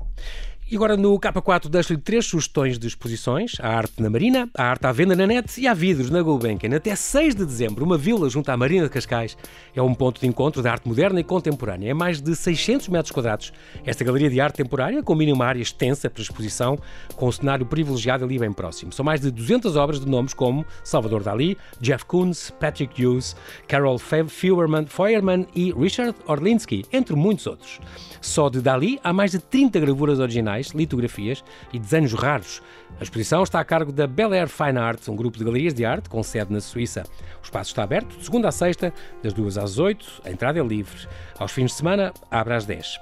E 0.71 0.77
agora 0.77 0.95
no 0.95 1.19
K4 1.19 1.67
deixo-lhe 1.67 1.99
três 1.99 2.25
sugestões 2.25 2.79
de 2.79 2.87
exposições: 2.87 3.57
a 3.59 3.67
arte 3.67 4.01
na 4.01 4.09
Marina, 4.09 4.49
a 4.57 4.63
arte 4.63 4.87
à 4.87 4.91
venda 4.93 5.13
na 5.17 5.27
net 5.27 5.59
e 5.59 5.67
há 5.67 5.73
vidros 5.73 6.09
na 6.09 6.21
Gulbenkian. 6.21 6.73
Até 6.73 6.95
6 6.95 7.35
de 7.35 7.45
dezembro, 7.45 7.83
uma 7.83 7.97
vila 7.97 8.29
junto 8.29 8.49
à 8.49 8.55
Marina 8.55 8.85
de 8.85 8.89
Cascais 8.89 9.37
é 9.75 9.81
um 9.81 9.93
ponto 9.93 10.21
de 10.21 10.27
encontro 10.27 10.61
da 10.61 10.71
arte 10.71 10.87
moderna 10.87 11.19
e 11.19 11.25
contemporânea. 11.25 11.89
É 11.89 11.93
mais 11.93 12.21
de 12.21 12.33
600 12.33 12.87
metros 12.87 13.11
quadrados. 13.11 13.51
Esta 13.85 14.05
galeria 14.05 14.29
de 14.29 14.39
arte 14.39 14.55
temporária 14.55 15.03
combina 15.03 15.33
uma 15.33 15.45
área 15.45 15.61
extensa 15.61 16.09
para 16.09 16.21
exposição 16.21 16.79
com 17.17 17.27
um 17.27 17.31
cenário 17.33 17.65
privilegiado 17.65 18.23
ali 18.23 18.39
bem 18.39 18.53
próximo. 18.53 18.93
São 18.93 19.03
mais 19.03 19.19
de 19.19 19.29
200 19.29 19.75
obras 19.75 19.99
de 19.99 20.09
nomes 20.09 20.33
como 20.33 20.65
Salvador 20.85 21.21
Dali, 21.21 21.57
Jeff 21.81 22.05
Koons, 22.05 22.49
Patrick 22.61 23.05
Hughes, 23.05 23.35
Carol 23.67 23.99
Feuerman, 23.99 24.85
Feuerman 24.85 25.45
e 25.53 25.73
Richard 25.73 26.15
Orlinski, 26.27 26.85
entre 26.93 27.13
muitos 27.13 27.45
outros. 27.45 27.81
Só 28.21 28.49
de 28.49 28.61
Dali 28.61 28.99
há 29.03 29.11
mais 29.11 29.31
de 29.31 29.39
30 29.39 29.79
gravuras 29.79 30.19
originais, 30.19 30.60
litografias 30.69 31.43
e 31.73 31.79
desenhos 31.79 32.13
raros. 32.13 32.61
A 32.99 33.03
exposição 33.03 33.43
está 33.43 33.59
a 33.59 33.65
cargo 33.65 33.91
da 33.91 34.05
Bel 34.07 34.31
Air 34.33 34.47
Fine 34.47 34.77
Arts, 34.77 35.09
um 35.09 35.15
grupo 35.15 35.37
de 35.37 35.43
galerias 35.43 35.73
de 35.73 35.83
arte 35.83 36.09
com 36.09 36.21
sede 36.21 36.53
na 36.53 36.61
Suíça. 36.61 37.03
O 37.41 37.43
espaço 37.43 37.71
está 37.71 37.83
aberto 37.83 38.17
de 38.17 38.23
segunda 38.23 38.49
a 38.49 38.51
sexta, 38.51 38.93
das 39.23 39.33
2 39.33 39.57
às 39.57 39.79
8, 39.79 40.21
a 40.25 40.31
entrada 40.31 40.59
é 40.59 40.63
livre. 40.63 41.07
Aos 41.39 41.51
fins 41.51 41.71
de 41.71 41.73
semana, 41.73 42.13
abre 42.29 42.53
às 42.53 42.65
10. 42.65 42.99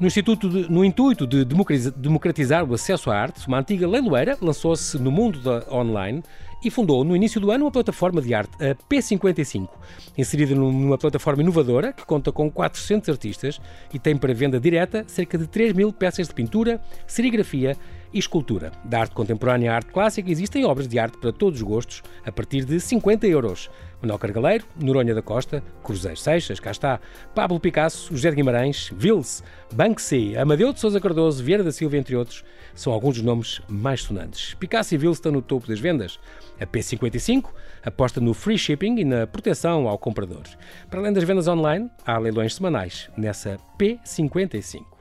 No, 0.00 0.06
Instituto 0.06 0.48
de, 0.48 0.70
no 0.70 0.84
intuito 0.84 1.26
de 1.26 1.44
democratizar 1.44 2.64
o 2.64 2.74
acesso 2.74 3.10
à 3.10 3.16
arte, 3.16 3.46
uma 3.46 3.58
antiga 3.58 3.86
leiloeira 3.86 4.36
lançou-se 4.40 4.98
no 4.98 5.10
mundo 5.10 5.38
da 5.40 5.66
online 5.72 6.22
e 6.64 6.70
fundou 6.70 7.04
no 7.04 7.14
início 7.14 7.40
do 7.40 7.50
ano 7.50 7.66
uma 7.66 7.70
plataforma 7.70 8.22
de 8.22 8.32
arte, 8.34 8.52
a 8.64 8.74
P55, 8.74 9.68
inserida 10.16 10.54
numa 10.54 10.96
plataforma 10.96 11.42
inovadora 11.42 11.92
que 11.92 12.04
conta 12.04 12.32
com 12.32 12.50
400 12.50 13.08
artistas 13.10 13.60
e 13.92 13.98
tem 13.98 14.16
para 14.16 14.32
venda 14.32 14.58
direta 14.58 15.04
cerca 15.06 15.36
de 15.36 15.46
3 15.46 15.74
mil 15.74 15.92
peças 15.92 16.28
de 16.28 16.34
pintura, 16.34 16.80
serigrafia 17.06 17.76
e 18.14 18.18
escultura. 18.18 18.72
Da 18.84 19.00
arte 19.00 19.14
contemporânea 19.14 19.72
à 19.72 19.74
arte 19.74 19.92
clássica 19.92 20.30
existem 20.30 20.64
obras 20.64 20.86
de 20.86 20.98
arte 20.98 21.18
para 21.18 21.32
todos 21.32 21.60
os 21.60 21.66
gostos 21.66 22.02
a 22.24 22.30
partir 22.30 22.64
de 22.64 22.78
50 22.78 23.26
euros. 23.26 23.68
Manuel 24.00 24.18
Cargaleiro, 24.18 24.66
Noronha 24.80 25.14
da 25.14 25.22
Costa, 25.22 25.62
Cruzeiro 25.82 26.16
Seixas, 26.16 26.60
cá 26.60 26.70
está, 26.70 27.00
Pablo 27.34 27.58
Picasso, 27.58 28.14
José 28.14 28.30
de 28.30 28.36
Guimarães, 28.36 28.92
Vils, 28.96 29.42
Banksy, 29.72 30.36
Amadeu 30.36 30.72
de 30.72 30.80
Sousa 30.80 31.00
Cardoso, 31.00 31.42
Vieira 31.42 31.64
da 31.64 31.72
Silva, 31.72 31.96
entre 31.96 32.14
outros, 32.14 32.44
são 32.74 32.92
alguns 32.92 33.16
dos 33.16 33.24
nomes 33.24 33.62
mais 33.66 34.02
sonantes. 34.02 34.54
Picasso 34.54 34.94
e 34.94 34.98
Vils 34.98 35.16
estão 35.16 35.32
no 35.32 35.40
topo 35.42 35.66
das 35.66 35.80
vendas. 35.80 36.20
A 36.60 36.66
P55 36.66 37.46
aposta 37.82 38.20
no 38.20 38.34
free 38.34 38.58
shipping 38.58 38.98
e 38.98 39.04
na 39.04 39.26
proteção 39.26 39.88
ao 39.88 39.98
comprador. 39.98 40.42
Para 40.90 41.00
além 41.00 41.12
das 41.12 41.24
vendas 41.24 41.48
online, 41.48 41.90
há 42.04 42.18
leilões 42.18 42.54
semanais 42.54 43.10
nessa 43.16 43.58
P55. 43.78 44.93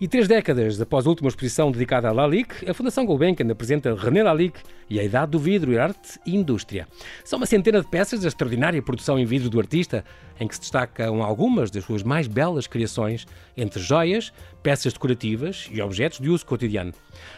E 0.00 0.06
três 0.06 0.28
décadas 0.28 0.80
após 0.80 1.06
a 1.06 1.08
última 1.08 1.28
exposição 1.28 1.70
dedicada 1.70 2.08
a 2.08 2.12
Lalique, 2.12 2.68
a 2.68 2.74
Fundação 2.74 3.04
Gulbenkian 3.06 3.50
apresenta 3.50 3.94
René 3.94 4.22
Lalique 4.22 4.60
e 4.88 5.00
a 5.00 5.04
Idade 5.04 5.32
do 5.32 5.38
Vidro 5.38 5.72
e 5.72 5.78
Arte 5.78 6.18
e 6.26 6.34
Indústria. 6.34 6.86
São 7.24 7.38
uma 7.38 7.46
centena 7.46 7.80
de 7.80 7.88
peças 7.88 8.20
da 8.20 8.28
extraordinária 8.28 8.80
produção 8.82 9.18
em 9.18 9.24
vidro 9.24 9.50
do 9.50 9.58
artista, 9.58 10.04
em 10.38 10.46
que 10.46 10.54
se 10.54 10.60
destacam 10.60 11.22
algumas 11.22 11.70
das 11.70 11.84
suas 11.84 12.02
mais 12.02 12.26
belas 12.26 12.66
criações, 12.66 13.26
entre 13.56 13.80
joias, 13.80 14.32
peças 14.62 14.92
decorativas 14.92 15.68
e 15.70 15.80
objetos 15.80 16.18
de 16.18 16.28
uso 16.28 16.44
cotidiano. 16.44 16.92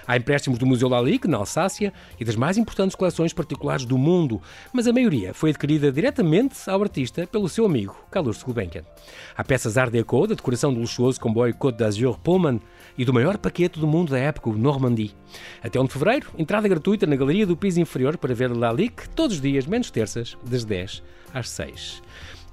Há 0.06 0.16
empréstimos 0.16 0.58
do 0.58 0.66
Museu 0.66 0.88
Lalique, 0.88 1.28
na 1.28 1.36
Alsácia, 1.36 1.92
e 2.18 2.24
das 2.24 2.36
mais 2.36 2.56
importantes 2.56 2.96
coleções 2.96 3.32
particulares 3.32 3.84
do 3.84 3.98
mundo, 3.98 4.40
mas 4.72 4.86
a 4.86 4.92
maioria 4.92 5.34
foi 5.34 5.50
adquirida 5.50 5.92
diretamente 5.92 6.58
ao 6.68 6.82
artista 6.82 7.26
pelo 7.26 7.48
seu 7.48 7.66
amigo, 7.66 7.94
Carlos 8.10 8.42
Gulbenkian. 8.42 8.82
Há 9.36 9.44
peças 9.44 9.76
Art 9.76 9.92
Deco, 9.92 10.26
da 10.26 10.34
decoração 10.34 10.72
do 10.72 10.80
luxuoso 10.80 11.20
comboio 11.20 11.54
Côte 11.54 11.78
d'Azur 11.78 12.18
Pullman 12.18 12.60
e 12.96 13.04
do 13.04 13.12
maior 13.12 13.38
paquete 13.38 13.78
do 13.78 13.86
mundo 13.86 14.10
da 14.10 14.18
época, 14.18 14.50
o 14.50 14.56
Normandie. 14.56 15.14
Até 15.62 15.78
1 15.78 15.84
de 15.84 15.92
fevereiro, 15.92 16.28
entrada 16.38 16.66
gratuita 16.66 17.06
na 17.06 17.14
Galeria 17.14 17.46
do 17.46 17.56
Piso 17.56 17.80
Inferior 17.80 18.16
para 18.16 18.34
ver 18.34 18.50
Lalique 18.50 19.08
todos 19.10 19.36
os 19.36 19.42
dias, 19.42 19.66
menos 19.66 19.90
terças, 19.90 20.36
das 20.44 20.64
10 20.64 21.02
às 21.32 21.50
6. 21.50 22.02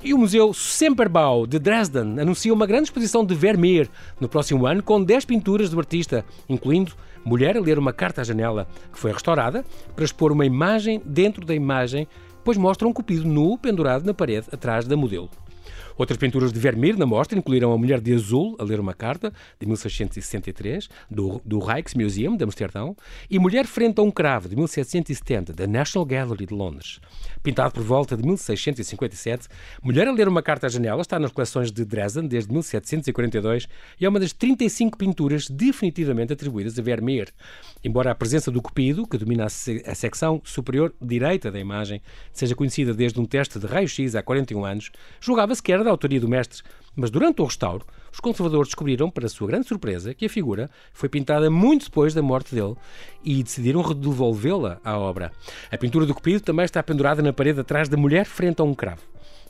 E 0.06 0.14
o 0.14 0.20
Museu 0.20 0.54
Semperbau 0.54 1.48
de 1.48 1.58
Dresden 1.58 2.20
anuncia 2.20 2.54
uma 2.54 2.68
grande 2.68 2.84
exposição 2.84 3.26
de 3.26 3.34
Vermeer 3.34 3.90
no 4.20 4.30
próximo 4.30 4.68
ano 4.68 4.84
com 4.84 5.04
10 5.04 5.26
pinturas 5.26 5.72
do 5.72 5.80
artista, 5.80 6.24
incluindo 6.48 6.94
Mulher 7.26 7.58
a 7.58 7.60
ler 7.60 7.80
uma 7.80 7.92
carta 7.92 8.22
à 8.22 8.24
janela, 8.24 8.68
que 8.94 9.00
foi 9.00 9.12
restaurada 9.12 9.66
para 9.96 10.06
expor 10.06 10.32
uma 10.32 10.46
imagem 10.46 11.02
dentro 11.04 11.44
da 11.44 11.56
imagem, 11.56 12.08
pois 12.44 12.56
mostra 12.56 12.88
um 12.88 12.94
cupido 12.94 13.28
nu 13.28 13.58
pendurado 13.58 14.06
na 14.06 14.14
parede 14.14 14.46
atrás 14.52 14.86
da 14.86 14.96
modelo. 14.96 15.28
Outras 15.98 16.18
pinturas 16.18 16.52
de 16.52 16.60
Vermeer 16.60 16.98
na 16.98 17.06
mostra 17.06 17.38
incluíram 17.38 17.72
A 17.72 17.78
Mulher 17.78 18.02
de 18.02 18.14
Azul, 18.14 18.56
a 18.60 18.64
ler 18.64 18.80
uma 18.80 18.94
carta, 18.94 19.32
de 19.60 19.66
1663, 19.66 20.90
do, 21.10 21.42
do 21.46 21.60
Rijksmuseum 21.60 22.36
de 22.36 22.44
Amsterdão, 22.44 22.96
e 23.30 23.40
Mulher 23.40 23.66
frente 23.66 24.00
a 24.00 24.04
um 24.04 24.12
cravo, 24.12 24.50
de 24.50 24.56
1770, 24.56 25.54
da 25.54 25.68
National 25.68 26.06
Gallery 26.06 26.46
de 26.46 26.54
Londres. 26.54 27.00
Pintado 27.42 27.74
por 27.74 27.84
volta 27.84 28.18
de 28.18 28.24
1657, 28.24 29.48
Mulher 29.82 30.08
a 30.08 30.12
ler 30.12 30.28
uma 30.28 30.42
carta 30.42 30.68
à 30.68 30.70
janela 30.70 31.02
está 31.02 31.20
nas 31.20 31.32
coleções 31.32 31.72
de 31.72 31.86
Dresden 31.86 32.28
desde 32.28 32.52
1742 32.52 33.68
e 34.00 34.06
é 34.06 34.10
uma 34.10 34.20
das 34.20 34.34
35 34.34 34.98
pinturas 34.98 35.50
definitivamente 35.50 36.34
atribuídas 36.34 36.78
a 36.78 36.82
Vermeer. 36.82 37.30
Embora 37.84 38.12
a 38.12 38.16
presença 38.16 38.52
do 38.52 38.62
cupido, 38.62 39.08
que 39.08 39.18
domina 39.18 39.46
a, 39.46 39.50
se 39.50 39.84
a 39.86 39.96
secção 39.96 40.42
superior 40.44 40.94
direita 41.02 41.52
da 41.52 41.60
imagem, 41.60 42.02
seja 42.32 42.56
conhecida 42.56 42.94
desde 42.94 43.20
um 43.20 43.26
teste 43.26 43.60
de 43.60 43.66
raio-x 43.66 44.16
há 44.16 44.24
41 44.24 44.66
anos, 44.66 44.92
era 45.72 45.84
da 45.84 45.90
autoria 45.90 46.20
do 46.20 46.28
mestre, 46.28 46.64
mas 46.96 47.10
durante 47.10 47.42
o 47.42 47.46
restauro, 47.46 47.86
os 48.12 48.20
conservadores 48.20 48.70
descobriram, 48.70 49.10
para 49.10 49.28
sua 49.28 49.48
grande 49.48 49.68
surpresa, 49.68 50.14
que 50.14 50.26
a 50.26 50.30
figura 50.30 50.70
foi 50.94 51.10
pintada 51.10 51.50
muito 51.50 51.86
depois 51.86 52.14
da 52.14 52.22
morte 52.22 52.56
dele 52.56 52.76
e 53.24 53.44
decidiram 53.44 53.82
devolvê-la 53.94 54.80
à 54.84 54.98
obra. 54.98 55.32
A 55.72 55.78
pintura 55.78 56.06
do 56.06 56.16
Cupido 56.16 56.40
também 56.40 56.64
está 56.64 56.82
pendurada 56.82 57.22
na 57.22 57.34
parede 57.34 57.60
atrás 57.60 57.90
da 57.90 57.98
mulher 57.98 58.26
frente 58.26 58.62
a 58.62 58.64
um 58.64 58.74
cravo. 58.74 59.02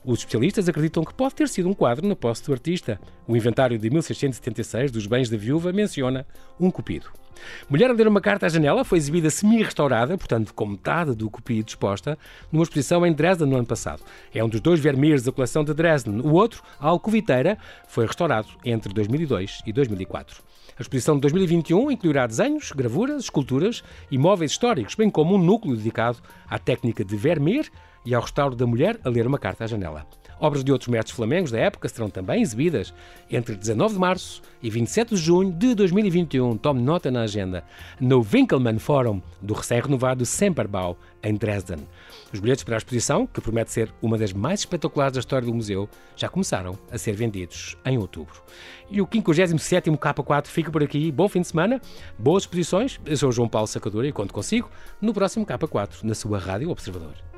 Os 0.04 0.20
especialistas 0.20 0.70
acreditam 0.70 1.04
que 1.04 1.14
pode 1.14 1.36
ter 1.36 1.48
sido 1.48 1.68
um 1.68 1.74
quadro 1.74 2.08
na 2.08 2.16
posse 2.16 2.44
do 2.44 2.54
artista. 2.54 3.00
O 3.28 3.36
inventário 3.36 3.78
de 3.78 3.90
1676 3.90 4.92
dos 4.92 5.08
bens 5.08 5.30
da 5.30 5.38
viúva 5.38 5.74
menciona 5.74 6.26
um 6.60 6.70
cupido. 6.70 7.25
Mulher 7.70 7.90
a 7.90 7.94
ler 7.94 8.08
uma 8.08 8.22
carta 8.22 8.46
à 8.46 8.50
janela 8.50 8.84
foi 8.84 8.98
exibida 8.98 9.30
semi-restaurada, 9.30 10.18
portanto 10.18 10.54
com 10.54 10.66
metade 10.66 11.16
do 11.16 11.30
cupido 11.30 11.70
exposta, 11.70 12.18
numa 12.52 12.64
exposição 12.64 13.06
em 13.06 13.14
Dresden 13.14 13.48
no 13.48 13.58
ano 13.58 13.66
passado. 13.66 14.02
É 14.34 14.44
um 14.44 14.50
dos 14.50 14.60
dois 14.60 14.80
Vermeers 14.80 15.24
da 15.24 15.32
coleção 15.32 15.64
de 15.64 15.74
Dresden. 15.74 16.22
O 16.22 16.34
outro, 16.34 16.64
a 16.80 16.88
Alcoviteira, 16.88 17.58
foi 17.88 18.06
restaurado 18.06 18.48
entre 18.64 18.94
2002 18.94 19.62
e 19.66 19.74
2004. 19.74 20.44
A 20.78 20.82
exposição 20.82 21.16
de 21.16 21.22
2021 21.22 21.90
incluirá 21.90 22.28
desenhos, 22.28 22.72
gravuras, 22.72 23.24
esculturas 23.24 23.82
e 24.12 24.18
móveis 24.18 24.52
históricos, 24.52 24.96
bem 24.96 25.10
como 25.10 25.36
um 25.36 25.38
núcleo 25.38 25.76
dedicado 25.76 26.18
à 26.50 26.60
técnica 26.60 27.04
de 27.04 27.16
Vermeer 27.16 27.70
e 28.06 28.14
ao 28.14 28.22
restauro 28.22 28.56
da 28.56 28.68
mulher 28.68 29.00
a 29.04 29.10
ler 29.10 29.26
uma 29.26 29.40
carta 29.40 29.64
à 29.64 29.68
janela. 29.68 30.06
Obras 30.40 30.64
de 30.64 30.72
outros 30.72 30.90
mestres 30.90 31.16
flamengos 31.16 31.52
da 31.52 31.60
época 31.60 31.88
serão 31.88 32.10
também 32.10 32.42
exibidas 32.42 32.94
entre 33.32 33.56
19 33.56 33.94
de 33.94 34.00
março 34.00 34.42
e 34.62 34.70
27 34.70 35.16
de 35.16 35.22
junho 35.22 35.52
de 35.52 35.74
2021. 35.74 36.58
Tome 36.58 36.82
nota 36.82 37.10
na 37.10 37.22
agenda. 37.22 37.64
No 38.00 38.22
Winkelmann 38.22 38.80
Forum 38.80 39.22
do 39.42 39.54
recém-renovado 39.54 40.26
Semperbau, 40.26 40.98
em 41.24 41.34
Dresden. 41.36 41.88
Os 42.34 42.40
bilhetes 42.40 42.64
para 42.64 42.76
a 42.76 42.78
exposição, 42.78 43.26
que 43.26 43.42
promete 43.42 43.72
ser 43.72 43.94
uma 44.02 44.18
das 44.18 44.34
mais 44.34 44.62
espetaculares 44.62 45.14
da 45.14 45.20
história 45.20 45.46
do 45.46 45.54
museu, 45.54 45.90
já 46.16 46.28
começaram 46.28 46.78
a 46.92 46.98
ser 46.98 47.14
vendidos 47.14 47.78
em 47.86 47.98
outubro. 47.98 48.42
E 48.90 49.02
o 49.02 49.08
57º 49.08 49.98
K4 49.98 50.48
fica 50.48 50.72
por 50.72 50.84
aqui. 50.84 51.12
Bom 51.12 51.28
fim 51.28 51.42
de 51.42 51.48
semana, 51.48 51.82
boas 52.20 52.44
exposições. 52.44 53.00
Eu 53.06 53.18
sou 53.18 53.32
João 53.32 53.48
Paulo 53.48 53.68
Sacadura 53.68 54.08
e 54.08 54.12
conto 54.12 54.34
consigo 54.34 54.70
no 55.02 55.14
próximo 55.14 55.46
K4, 55.46 56.04
na 56.04 56.14
sua 56.14 56.38
Rádio 56.38 56.70
Observador. 56.70 57.35